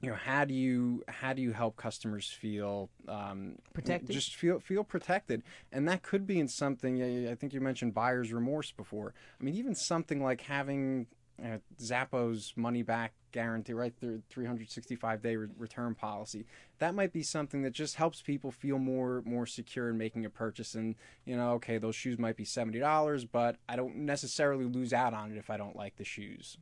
you 0.00 0.10
know, 0.10 0.14
how 0.16 0.44
do 0.44 0.54
you 0.54 1.02
how 1.08 1.32
do 1.32 1.42
you 1.42 1.52
help 1.52 1.76
customers 1.76 2.28
feel 2.28 2.90
um, 3.08 3.56
Protected? 3.74 4.10
Just 4.10 4.36
feel 4.36 4.60
feel 4.60 4.84
protected, 4.84 5.42
and 5.72 5.88
that 5.88 6.02
could 6.02 6.24
be 6.24 6.38
in 6.38 6.46
something. 6.46 7.28
I 7.28 7.34
think 7.34 7.52
you 7.52 7.60
mentioned 7.60 7.94
buyer's 7.94 8.32
remorse 8.32 8.70
before. 8.70 9.14
I 9.40 9.42
mean, 9.42 9.56
even 9.56 9.74
something 9.74 10.22
like 10.22 10.42
having 10.42 11.08
uh, 11.42 11.58
Zappos 11.80 12.56
money 12.56 12.82
back 12.82 13.12
guarantee, 13.32 13.72
right? 13.72 13.92
Their 14.00 14.20
365 14.30 15.22
day 15.22 15.36
re- 15.36 15.48
return 15.58 15.94
policy. 15.94 16.44
That 16.78 16.94
might 16.94 17.12
be 17.12 17.22
something 17.22 17.62
that 17.62 17.72
just 17.72 17.96
helps 17.96 18.22
people 18.22 18.50
feel 18.50 18.78
more 18.78 19.22
more 19.24 19.46
secure 19.46 19.90
in 19.90 19.98
making 19.98 20.24
a 20.24 20.30
purchase. 20.30 20.74
And 20.74 20.94
you 21.24 21.36
know, 21.36 21.52
okay, 21.52 21.78
those 21.78 21.96
shoes 21.96 22.18
might 22.18 22.36
be 22.36 22.44
seventy 22.44 22.78
dollars, 22.78 23.24
but 23.24 23.56
I 23.68 23.76
don't 23.76 23.96
necessarily 23.96 24.64
lose 24.64 24.92
out 24.92 25.14
on 25.14 25.32
it 25.32 25.38
if 25.38 25.50
I 25.50 25.56
don't 25.56 25.76
like 25.76 25.96
the 25.96 26.04
shoes. 26.04 26.58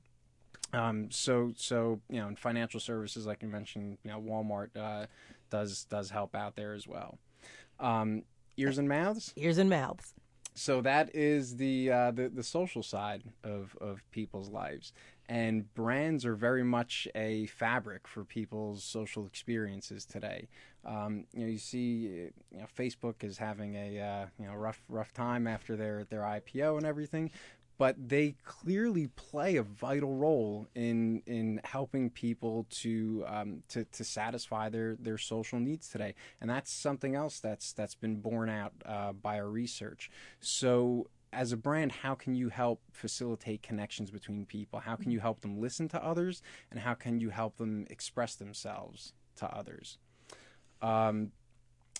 Um, 0.72 1.10
so 1.10 1.52
so 1.56 2.00
you 2.08 2.20
know, 2.20 2.28
in 2.28 2.36
financial 2.36 2.80
services, 2.80 3.26
like 3.26 3.42
you 3.42 3.48
mentioned, 3.48 3.98
you 4.04 4.10
know, 4.10 4.20
Walmart 4.20 4.68
uh, 4.76 5.06
does 5.50 5.84
does 5.84 6.10
help 6.10 6.34
out 6.34 6.56
there 6.56 6.74
as 6.74 6.86
well. 6.86 7.18
Um, 7.78 8.22
ears 8.56 8.78
and 8.78 8.88
mouths. 8.88 9.32
Ears 9.36 9.58
and 9.58 9.68
mouths. 9.68 10.14
So 10.54 10.80
that 10.82 11.14
is 11.14 11.56
the 11.56 11.90
uh, 11.90 12.10
the 12.10 12.28
the 12.28 12.42
social 12.42 12.82
side 12.82 13.22
of 13.44 13.76
of 13.80 14.02
people's 14.10 14.50
lives, 14.50 14.92
and 15.28 15.72
brands 15.74 16.26
are 16.26 16.34
very 16.34 16.64
much 16.64 17.06
a 17.14 17.46
fabric 17.46 18.06
for 18.08 18.24
people's 18.24 18.82
social 18.82 19.26
experiences 19.26 20.04
today. 20.04 20.48
Um, 20.84 21.26
you 21.32 21.40
know, 21.40 21.46
you 21.46 21.58
see, 21.58 21.78
you 21.80 22.32
know, 22.52 22.66
Facebook 22.76 23.22
is 23.22 23.38
having 23.38 23.74
a 23.76 24.00
uh, 24.00 24.26
you 24.38 24.46
know 24.46 24.54
rough 24.54 24.82
rough 24.88 25.12
time 25.12 25.46
after 25.46 25.76
their 25.76 26.04
their 26.04 26.24
IPO 26.24 26.76
and 26.76 26.84
everything, 26.84 27.30
but 27.80 27.96
they 28.10 28.34
clearly 28.44 29.06
play 29.06 29.56
a 29.56 29.62
vital 29.62 30.14
role 30.14 30.68
in 30.74 31.22
in 31.24 31.62
helping 31.64 32.10
people 32.10 32.66
to 32.68 33.24
um, 33.26 33.62
to, 33.68 33.86
to 33.86 34.04
satisfy 34.04 34.68
their, 34.68 34.96
their 35.00 35.16
social 35.16 35.58
needs 35.58 35.88
today, 35.88 36.14
and 36.42 36.50
that's 36.50 36.70
something 36.70 37.14
else 37.14 37.40
that's 37.40 37.72
that's 37.72 37.94
been 37.94 38.16
borne 38.16 38.50
out 38.50 38.74
uh, 38.84 39.12
by 39.14 39.40
our 39.40 39.48
research. 39.48 40.10
So. 40.40 41.08
As 41.32 41.52
a 41.52 41.56
brand, 41.56 41.92
how 41.92 42.16
can 42.16 42.34
you 42.34 42.48
help 42.48 42.80
facilitate 42.90 43.62
connections 43.62 44.10
between 44.10 44.46
people? 44.46 44.80
How 44.80 44.96
can 44.96 45.12
you 45.12 45.20
help 45.20 45.42
them 45.42 45.60
listen 45.60 45.86
to 45.90 46.04
others? 46.04 46.42
And 46.72 46.80
how 46.80 46.94
can 46.94 47.20
you 47.20 47.30
help 47.30 47.56
them 47.56 47.86
express 47.88 48.34
themselves 48.34 49.12
to 49.36 49.46
others? 49.46 49.98
Um, 50.82 51.30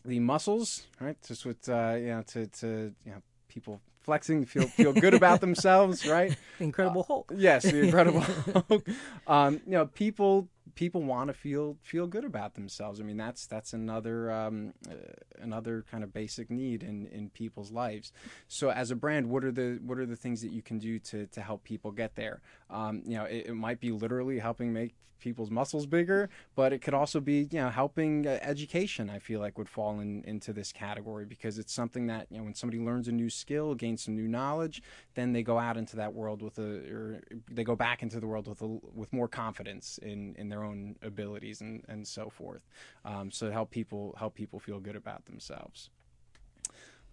the 0.05 0.19
muscles, 0.19 0.88
right? 1.01 1.16
Just 1.25 1.47
with 1.47 1.69
uh, 1.69 1.95
you 1.97 2.09
know, 2.09 2.23
to 2.23 2.49
to 2.49 2.93
you 3.07 3.12
know, 3.12 3.23
people 3.47 3.81
flexing, 4.01 4.45
feel 4.45 4.67
feel 4.67 4.93
good 4.93 5.15
about 5.15 5.41
themselves, 5.47 6.07
right? 6.07 6.37
Incredible 6.59 7.03
Hulk. 7.05 7.33
Yes, 7.37 7.65
the 7.65 7.81
Incredible 7.81 8.21
Hulk. 8.69 8.89
Um, 9.27 9.61
you 9.67 9.73
know, 9.73 9.87
people 9.87 10.49
people 10.75 11.03
want 11.03 11.29
to 11.29 11.35
feel 11.35 11.77
feel 11.83 12.07
good 12.07 12.25
about 12.25 12.55
themselves. 12.55 13.01
I 13.01 13.05
mean, 13.05 13.17
that's 13.17 13.47
that's 13.47 13.73
another 13.73 14.31
um, 14.31 14.73
uh, 14.91 14.95
another 15.41 15.85
kind 15.91 16.03
of 16.05 16.13
basic 16.13 16.51
need 16.51 16.83
in, 16.83 17.07
in 17.07 17.31
people's 17.31 17.71
lives. 17.71 18.13
So, 18.49 18.71
as 18.71 18.91
a 18.91 18.97
brand, 18.97 19.29
what 19.29 19.45
are 19.45 19.53
the 19.53 19.79
what 19.85 19.99
are 19.99 20.07
the 20.07 20.17
things 20.17 20.43
that 20.43 20.53
you 20.53 20.63
can 20.63 20.79
do 20.79 20.99
to 20.99 21.27
to 21.27 21.41
help 21.41 21.65
people 21.65 21.91
get 21.91 22.17
there? 22.17 22.41
Um, 22.71 23.03
you 23.05 23.17
know, 23.17 23.25
it, 23.25 23.47
it 23.47 23.55
might 23.55 23.81
be 23.81 23.91
literally 23.91 24.39
helping 24.39 24.73
make 24.73 24.95
people's 25.21 25.51
muscles 25.51 25.87
bigger, 25.87 26.29
but 26.57 26.73
it 26.73 26.81
could 26.81 26.95
also 26.95 27.21
be 27.21 27.49
you 27.53 27.61
know 27.61 27.69
helping 27.69 28.27
uh, 28.27 28.39
education. 28.43 29.09
I 29.09 29.19
feel 29.19 29.39
like 29.39 29.59
would 29.59 29.69
fall 29.69 30.01
in, 30.01 30.25
into 30.25 30.53
this 30.53 30.73
category 30.73 31.25
because 31.25 31.59
it's 31.59 31.73
something 31.73 32.07
that 32.09 32.27
you 32.31 32.39
know 32.39 32.45
when 32.45 32.55
somebody 32.55 32.81
learns 32.83 33.07
a 33.07 33.13
new 33.13 33.31
skill, 33.31 33.75
gains 33.75 34.03
some 34.03 34.17
new 34.17 34.27
knowledge, 34.27 34.83
then 35.15 35.33
they 35.33 35.43
go 35.43 35.59
out 35.59 35.77
into 35.77 35.97
that 35.97 36.13
world 36.13 36.43
with 36.43 36.59
a 36.59 36.93
or 36.93 37.23
they 37.51 37.63
go 37.63 37.77
back 37.77 38.03
into 38.03 38.19
the 38.19 38.27
world 38.27 38.49
with 38.49 38.63
a, 38.63 38.67
with 38.67 39.13
more 39.13 39.29
confidence 39.29 39.99
in 40.03 40.35
in 40.37 40.49
their 40.49 40.65
own 40.65 40.97
abilities 41.03 41.61
and 41.61 41.85
and 41.89 42.07
so 42.07 42.31
forth. 42.31 42.63
Um, 43.05 43.31
so 43.31 43.51
help 43.51 43.71
people 43.71 44.17
help 44.19 44.35
people 44.35 44.59
feel 44.59 44.81
good 44.81 44.97
about 44.97 45.27
themselves. 45.27 45.91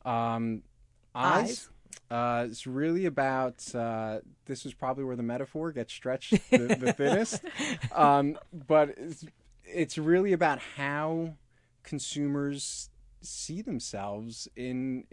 Um, 0.06 0.64
eyes. 1.14 1.50
eyes. 1.50 1.70
Uh, 2.10 2.46
it's 2.50 2.66
really 2.66 3.06
about 3.06 3.64
uh, 3.76 4.20
this 4.46 4.66
is 4.66 4.74
probably 4.74 5.04
where 5.04 5.16
the 5.16 5.24
metaphor 5.24 5.72
gets 5.72 5.94
stretched 5.94 6.32
the, 6.50 6.78
the 6.80 6.94
thinnest, 6.94 7.42
um, 7.94 8.38
but 8.68 8.94
it's, 8.98 9.26
it's 9.66 9.98
really 9.98 10.32
about 10.32 10.60
how 10.78 11.34
consumers 11.84 12.90
see 13.22 13.62
themselves 13.62 14.48
in 14.56 15.04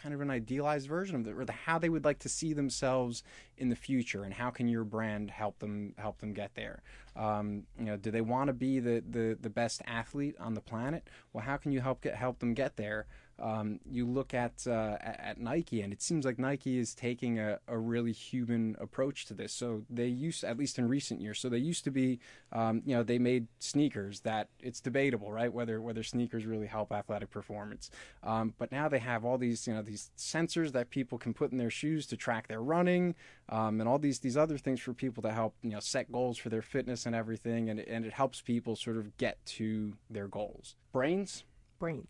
kind 0.00 0.14
of 0.14 0.20
an 0.20 0.30
idealized 0.30 0.88
version 0.88 1.16
of 1.16 1.26
it, 1.26 1.34
or 1.36 1.44
the, 1.44 1.52
how 1.52 1.78
they 1.78 1.88
would 1.88 2.04
like 2.04 2.20
to 2.20 2.28
see 2.28 2.52
themselves 2.52 3.22
in 3.56 3.68
the 3.68 3.76
future, 3.76 4.22
and 4.22 4.32
how 4.32 4.50
can 4.50 4.68
your 4.68 4.84
brand 4.84 5.30
help 5.30 5.58
them 5.58 5.94
help 5.98 6.18
them 6.18 6.32
get 6.32 6.54
there? 6.54 6.82
Um, 7.16 7.64
you 7.78 7.86
know, 7.86 7.96
do 7.96 8.10
they 8.10 8.20
want 8.20 8.48
to 8.48 8.52
be 8.52 8.78
the, 8.78 9.02
the, 9.08 9.36
the 9.40 9.50
best 9.50 9.82
athlete 9.86 10.36
on 10.38 10.54
the 10.54 10.60
planet? 10.60 11.08
Well, 11.32 11.44
how 11.44 11.56
can 11.56 11.72
you 11.72 11.80
help 11.80 12.02
get 12.02 12.14
help 12.14 12.38
them 12.38 12.54
get 12.54 12.76
there? 12.76 13.06
Um, 13.40 13.80
you 13.88 14.06
look 14.06 14.34
at 14.34 14.66
uh, 14.66 14.96
at 15.00 15.40
Nike, 15.40 15.80
and 15.82 15.92
it 15.92 16.02
seems 16.02 16.24
like 16.24 16.38
Nike 16.38 16.78
is 16.78 16.94
taking 16.94 17.38
a, 17.38 17.58
a 17.68 17.78
really 17.78 18.12
human 18.12 18.76
approach 18.80 19.26
to 19.26 19.34
this. 19.34 19.52
So 19.52 19.84
they 19.88 20.06
used, 20.06 20.44
at 20.44 20.58
least 20.58 20.78
in 20.78 20.88
recent 20.88 21.20
years, 21.20 21.38
so 21.38 21.48
they 21.48 21.58
used 21.58 21.84
to 21.84 21.90
be, 21.90 22.18
um, 22.52 22.82
you 22.84 22.96
know, 22.96 23.02
they 23.02 23.18
made 23.18 23.46
sneakers 23.58 24.20
that 24.20 24.48
it's 24.60 24.80
debatable, 24.80 25.30
right, 25.30 25.52
whether 25.52 25.80
whether 25.80 26.02
sneakers 26.02 26.46
really 26.46 26.66
help 26.66 26.92
athletic 26.92 27.30
performance. 27.30 27.90
Um, 28.22 28.54
but 28.58 28.72
now 28.72 28.88
they 28.88 28.98
have 28.98 29.24
all 29.24 29.38
these, 29.38 29.66
you 29.66 29.74
know, 29.74 29.82
these 29.82 30.10
sensors 30.16 30.72
that 30.72 30.90
people 30.90 31.18
can 31.18 31.32
put 31.32 31.52
in 31.52 31.58
their 31.58 31.70
shoes 31.70 32.06
to 32.08 32.16
track 32.16 32.48
their 32.48 32.62
running, 32.62 33.14
um, 33.48 33.80
and 33.80 33.88
all 33.88 33.98
these 33.98 34.18
these 34.18 34.36
other 34.36 34.58
things 34.58 34.80
for 34.80 34.92
people 34.92 35.22
to 35.22 35.32
help, 35.32 35.54
you 35.62 35.70
know, 35.70 35.80
set 35.80 36.10
goals 36.10 36.38
for 36.38 36.48
their 36.48 36.62
fitness 36.62 37.06
and 37.06 37.14
everything, 37.14 37.70
and 37.70 37.78
and 37.80 38.04
it 38.04 38.12
helps 38.12 38.40
people 38.40 38.74
sort 38.74 38.96
of 38.96 39.16
get 39.16 39.44
to 39.46 39.94
their 40.10 40.26
goals. 40.26 40.74
Brains. 40.92 41.44
Brains 41.78 42.08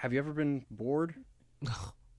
have 0.00 0.14
you 0.14 0.18
ever 0.18 0.32
been 0.32 0.64
bored? 0.70 1.14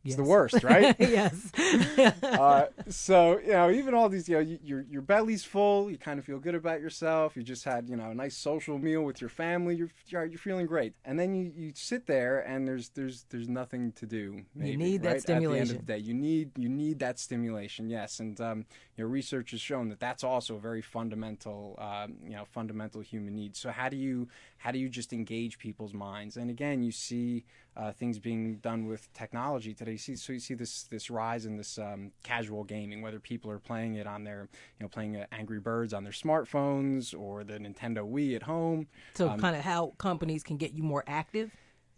It's 0.03 0.15
the 0.15 0.23
worst, 0.23 0.63
right? 0.63 0.95
yes. 0.99 1.51
uh, 2.23 2.67
so 2.89 3.37
you 3.39 3.51
know, 3.51 3.69
even 3.69 3.93
all 3.93 4.09
these, 4.09 4.27
you 4.27 4.35
know, 4.35 4.41
you, 4.41 4.57
your 4.63 4.81
your 4.89 5.01
belly's 5.01 5.43
full. 5.43 5.91
You 5.91 5.97
kind 5.97 6.17
of 6.17 6.25
feel 6.25 6.39
good 6.39 6.55
about 6.55 6.81
yourself. 6.81 7.37
You 7.37 7.43
just 7.43 7.63
had, 7.63 7.87
you 7.87 7.95
know, 7.95 8.09
a 8.09 8.15
nice 8.15 8.35
social 8.35 8.79
meal 8.79 9.03
with 9.03 9.21
your 9.21 9.29
family. 9.29 9.75
You're 9.75 9.91
you're, 10.07 10.25
you're 10.25 10.39
feeling 10.39 10.65
great, 10.65 10.93
and 11.05 11.19
then 11.19 11.35
you, 11.35 11.51
you 11.55 11.71
sit 11.75 12.07
there 12.07 12.39
and 12.39 12.67
there's 12.67 12.89
there's 12.89 13.25
there's 13.29 13.47
nothing 13.47 13.91
to 13.93 14.07
do. 14.07 14.41
Maybe, 14.55 14.71
you 14.71 14.77
need 14.77 15.05
right? 15.05 15.13
that 15.13 15.21
stimulation. 15.21 15.51
At 15.51 15.67
the 15.67 15.71
end 15.73 15.81
of 15.81 15.85
the 15.85 15.93
day, 15.93 15.99
you 15.99 16.13
need 16.15 16.51
you 16.57 16.69
need 16.69 16.97
that 16.99 17.19
stimulation. 17.19 17.87
Yes, 17.87 18.19
and 18.19 18.41
um, 18.41 18.65
you 18.97 19.03
know, 19.03 19.09
research 19.09 19.51
has 19.51 19.61
shown 19.61 19.89
that 19.89 19.99
that's 19.99 20.23
also 20.23 20.55
a 20.55 20.59
very 20.59 20.81
fundamental, 20.81 21.77
um, 21.79 22.15
you 22.23 22.31
know, 22.31 22.45
fundamental 22.45 23.01
human 23.01 23.35
need. 23.35 23.55
So 23.55 23.69
how 23.69 23.87
do 23.87 23.97
you 23.97 24.29
how 24.61 24.71
do 24.71 24.77
you 24.77 24.89
just 24.89 25.11
engage 25.11 25.57
people's 25.57 25.93
minds? 25.93 26.37
And 26.37 26.51
again, 26.51 26.83
you 26.83 26.91
see 26.91 27.45
uh, 27.75 27.91
things 27.91 28.19
being 28.19 28.57
done 28.57 28.85
with 28.85 29.11
technology 29.13 29.73
today. 29.73 29.93
You 29.93 29.97
see, 29.97 30.15
so 30.15 30.33
you 30.33 30.39
see 30.39 30.53
this 30.53 30.83
this 30.83 31.09
rise 31.09 31.47
in 31.47 31.57
this 31.57 31.79
um, 31.79 32.11
casual 32.21 32.63
gaming, 32.63 33.01
whether 33.01 33.19
people 33.19 33.49
are 33.49 33.57
playing 33.57 33.95
it 33.95 34.05
on 34.05 34.23
their, 34.23 34.49
you 34.79 34.83
know, 34.83 34.87
playing 34.87 35.17
uh, 35.17 35.25
Angry 35.31 35.59
Birds 35.59 35.93
on 35.93 36.03
their 36.03 36.13
smartphones 36.13 37.19
or 37.19 37.43
the 37.43 37.53
Nintendo 37.53 38.07
Wii 38.07 38.35
at 38.35 38.43
home. 38.43 38.87
So, 39.15 39.29
um, 39.29 39.39
kind 39.39 39.55
of 39.55 39.63
how 39.63 39.93
companies 39.97 40.43
can 40.43 40.57
get 40.57 40.73
you 40.73 40.83
more 40.83 41.03
active. 41.07 41.51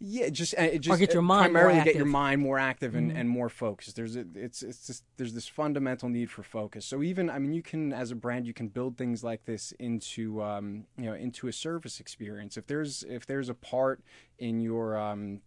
Yeah, 0.06 0.28
just 0.28 0.54
uh, 0.58 0.68
just 0.80 0.90
or 0.90 0.98
get 0.98 1.14
your 1.14 1.22
mind 1.22 1.54
primarily 1.54 1.82
get 1.82 1.96
your 1.96 2.04
mind 2.04 2.42
more 2.42 2.60
active 2.60 2.94
and, 2.94 3.10
mm-hmm. 3.10 3.20
and 3.20 3.30
more 3.30 3.48
focused. 3.48 3.96
There's 3.96 4.18
a, 4.18 4.26
it's 4.36 4.62
it's 4.62 4.86
just 4.86 5.06
there's 5.16 5.34
this 5.34 5.48
fundamental 5.48 6.10
need 6.10 6.30
for 6.30 6.44
focus. 6.44 6.86
So 6.86 7.02
even 7.04 7.30
I 7.30 7.40
mean 7.40 7.54
you 7.54 7.62
can 7.62 7.94
as 7.94 8.12
a 8.12 8.16
brand 8.16 8.46
you 8.46 8.54
can 8.54 8.68
build 8.68 8.98
things 8.98 9.24
like 9.24 9.46
this 9.46 9.72
into 9.80 10.44
um, 10.44 10.84
you 10.98 11.06
know 11.06 11.14
into 11.14 11.48
a 11.48 11.54
service 11.54 12.02
experience. 12.02 12.58
If 12.58 12.68
there's 12.68 13.04
if 13.04 13.26
there's 13.26 13.48
a 13.48 13.54
part 13.54 14.02
in 14.40 14.60
your 14.60 14.98
um, 14.98 15.40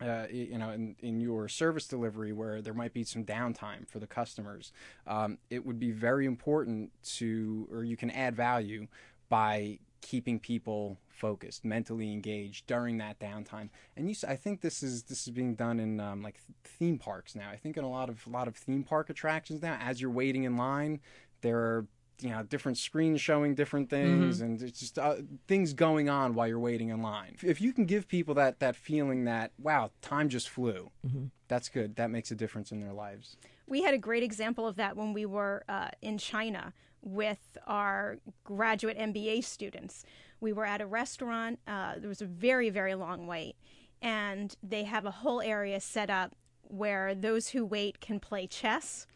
uh, 0.00 0.24
you 0.30 0.56
know, 0.56 0.70
in, 0.70 0.96
in 1.00 1.20
your 1.20 1.46
service 1.46 1.86
delivery 1.86 2.32
where 2.32 2.62
there 2.62 2.72
might 2.72 2.94
be 2.94 3.04
some 3.04 3.22
downtime 3.22 3.86
for 3.86 3.98
the 3.98 4.06
customers, 4.06 4.72
um, 5.06 5.36
it 5.50 5.66
would 5.66 5.78
be 5.78 5.90
very 5.90 6.24
important 6.24 6.90
to, 7.02 7.68
or 7.70 7.84
you 7.84 7.98
can 7.98 8.10
add 8.10 8.34
value 8.34 8.86
by 9.28 9.78
keeping 10.00 10.38
people 10.38 10.98
focused, 11.20 11.64
mentally 11.64 12.10
engaged 12.12 12.66
during 12.66 12.98
that 12.98 13.20
downtime. 13.20 13.68
And 13.96 14.08
you, 14.08 14.16
I 14.26 14.36
think 14.36 14.62
this 14.62 14.82
is 14.82 15.04
this 15.04 15.26
is 15.26 15.32
being 15.32 15.54
done 15.54 15.78
in 15.78 16.00
um, 16.00 16.22
like 16.22 16.40
theme 16.64 16.98
parks 16.98 17.34
now. 17.36 17.50
I 17.50 17.56
think 17.56 17.76
in 17.76 17.84
a 17.84 17.90
lot 17.90 18.08
of 18.08 18.26
a 18.26 18.30
lot 18.30 18.48
of 18.48 18.56
theme 18.56 18.82
park 18.82 19.10
attractions 19.10 19.62
now, 19.62 19.78
as 19.80 20.00
you're 20.00 20.10
waiting 20.10 20.44
in 20.44 20.56
line, 20.56 21.00
there 21.42 21.58
are 21.58 21.86
you 22.22 22.30
know 22.30 22.42
different 22.42 22.78
screens 22.78 23.20
showing 23.20 23.54
different 23.54 23.88
things 23.88 24.36
mm-hmm. 24.36 24.44
and 24.44 24.62
it's 24.62 24.80
just 24.80 24.98
uh, 24.98 25.16
things 25.48 25.72
going 25.72 26.08
on 26.08 26.34
while 26.34 26.46
you're 26.46 26.58
waiting 26.58 26.90
in 26.90 27.02
line 27.02 27.36
if 27.42 27.60
you 27.60 27.72
can 27.72 27.86
give 27.86 28.06
people 28.08 28.34
that 28.34 28.60
that 28.60 28.76
feeling 28.76 29.24
that 29.24 29.52
wow 29.58 29.90
time 30.02 30.28
just 30.28 30.48
flew 30.48 30.90
mm-hmm. 31.06 31.24
that's 31.48 31.68
good 31.68 31.96
that 31.96 32.10
makes 32.10 32.30
a 32.30 32.34
difference 32.34 32.72
in 32.72 32.80
their 32.80 32.92
lives 32.92 33.36
we 33.66 33.82
had 33.82 33.94
a 33.94 33.98
great 33.98 34.22
example 34.22 34.66
of 34.66 34.76
that 34.76 34.96
when 34.96 35.12
we 35.12 35.24
were 35.24 35.64
uh, 35.68 35.88
in 36.02 36.18
china 36.18 36.72
with 37.02 37.56
our 37.66 38.18
graduate 38.44 38.98
mba 38.98 39.42
students 39.42 40.04
we 40.40 40.52
were 40.52 40.64
at 40.66 40.80
a 40.80 40.86
restaurant 40.86 41.58
uh, 41.66 41.94
there 41.98 42.08
was 42.08 42.22
a 42.22 42.26
very 42.26 42.70
very 42.70 42.94
long 42.94 43.26
wait 43.26 43.56
and 44.02 44.56
they 44.62 44.84
have 44.84 45.04
a 45.04 45.10
whole 45.10 45.40
area 45.40 45.80
set 45.80 46.10
up 46.10 46.34
where 46.62 47.14
those 47.14 47.48
who 47.48 47.64
wait 47.64 48.00
can 48.00 48.20
play 48.20 48.46
chess 48.46 49.06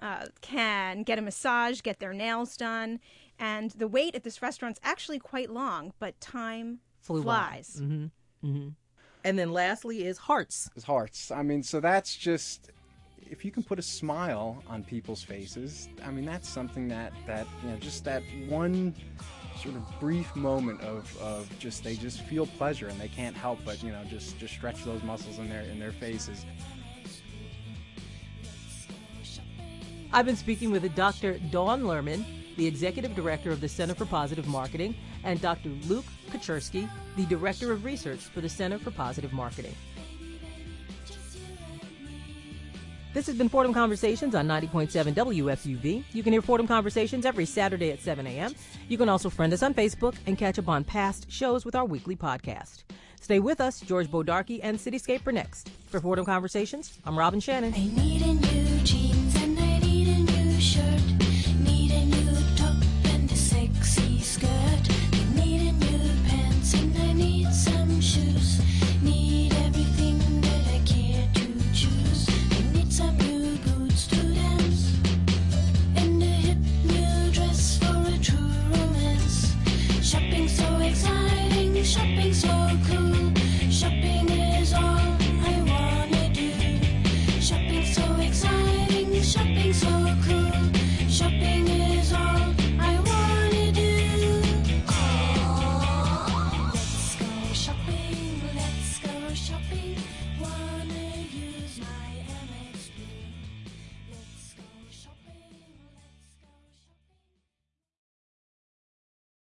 uh, 0.00 0.26
can 0.40 1.02
get 1.02 1.18
a 1.18 1.22
massage, 1.22 1.80
get 1.80 1.98
their 1.98 2.12
nails 2.12 2.56
done. 2.56 3.00
And 3.38 3.70
the 3.72 3.88
wait 3.88 4.14
at 4.14 4.24
this 4.24 4.42
restaurant's 4.42 4.80
actually 4.82 5.18
quite 5.18 5.50
long, 5.50 5.92
but 5.98 6.20
time 6.20 6.80
Flew 7.00 7.22
flies. 7.22 7.80
Mm-hmm. 7.80 8.46
Mm-hmm. 8.46 8.68
And 9.24 9.38
then 9.38 9.52
lastly 9.52 10.06
is 10.06 10.18
hearts. 10.18 10.70
Is 10.76 10.84
hearts. 10.84 11.30
I 11.30 11.42
mean, 11.42 11.62
so 11.62 11.80
that's 11.80 12.16
just 12.16 12.70
if 13.20 13.44
you 13.44 13.50
can 13.50 13.62
put 13.62 13.78
a 13.78 13.82
smile 13.82 14.62
on 14.68 14.82
people's 14.84 15.22
faces. 15.22 15.88
I 16.04 16.10
mean, 16.10 16.24
that's 16.24 16.48
something 16.48 16.88
that 16.88 17.12
that 17.26 17.46
you 17.62 17.70
know, 17.70 17.76
just 17.76 18.04
that 18.04 18.22
one 18.48 18.94
sort 19.58 19.74
of 19.74 20.00
brief 20.00 20.34
moment 20.36 20.80
of, 20.82 21.16
of 21.20 21.58
just 21.58 21.82
they 21.82 21.96
just 21.96 22.22
feel 22.22 22.46
pleasure 22.46 22.88
and 22.88 23.00
they 23.00 23.08
can't 23.08 23.36
help 23.36 23.58
but 23.64 23.82
you 23.82 23.90
know 23.90 24.02
just 24.04 24.38
just 24.38 24.54
stretch 24.54 24.84
those 24.84 25.02
muscles 25.02 25.38
in 25.38 25.48
their 25.48 25.62
in 25.62 25.78
their 25.78 25.92
faces. 25.92 26.44
I've 30.10 30.24
been 30.24 30.36
speaking 30.36 30.70
with 30.70 30.94
Dr. 30.94 31.38
Dawn 31.50 31.82
Lerman, 31.82 32.24
the 32.56 32.66
Executive 32.66 33.14
Director 33.14 33.50
of 33.50 33.60
the 33.60 33.68
Center 33.68 33.94
for 33.94 34.06
Positive 34.06 34.46
Marketing, 34.46 34.94
and 35.22 35.38
Dr. 35.38 35.68
Luke 35.86 36.06
Kachersky, 36.30 36.88
the 37.16 37.26
Director 37.26 37.72
of 37.72 37.84
Research 37.84 38.20
for 38.20 38.40
the 38.40 38.48
Center 38.48 38.78
for 38.78 38.90
Positive 38.90 39.34
Marketing. 39.34 39.74
This 43.14 43.26
has 43.26 43.36
been 43.36 43.48
Fordham 43.48 43.72
Conversations 43.72 44.34
on 44.34 44.46
90.7 44.46 45.14
WFUV. 45.14 46.04
You 46.12 46.22
can 46.22 46.32
hear 46.32 46.42
Fordham 46.42 46.66
Conversations 46.66 47.24
every 47.24 47.46
Saturday 47.46 47.90
at 47.90 48.00
7 48.00 48.26
a.m. 48.26 48.54
You 48.88 48.98
can 48.98 49.08
also 49.08 49.30
friend 49.30 49.52
us 49.52 49.62
on 49.62 49.74
Facebook 49.74 50.14
and 50.26 50.36
catch 50.36 50.58
up 50.58 50.68
on 50.68 50.84
past 50.84 51.30
shows 51.30 51.64
with 51.64 51.74
our 51.74 51.84
weekly 51.84 52.16
podcast. 52.16 52.84
Stay 53.20 53.40
with 53.40 53.60
us. 53.60 53.80
George 53.80 54.08
Bodarky 54.08 54.60
and 54.62 54.78
Cityscape 54.78 55.22
for 55.22 55.32
next. 55.32 55.70
For 55.88 56.00
Fordham 56.00 56.26
Conversations, 56.26 56.98
I'm 57.04 57.18
Robin 57.18 57.40
Shannon. 57.40 57.72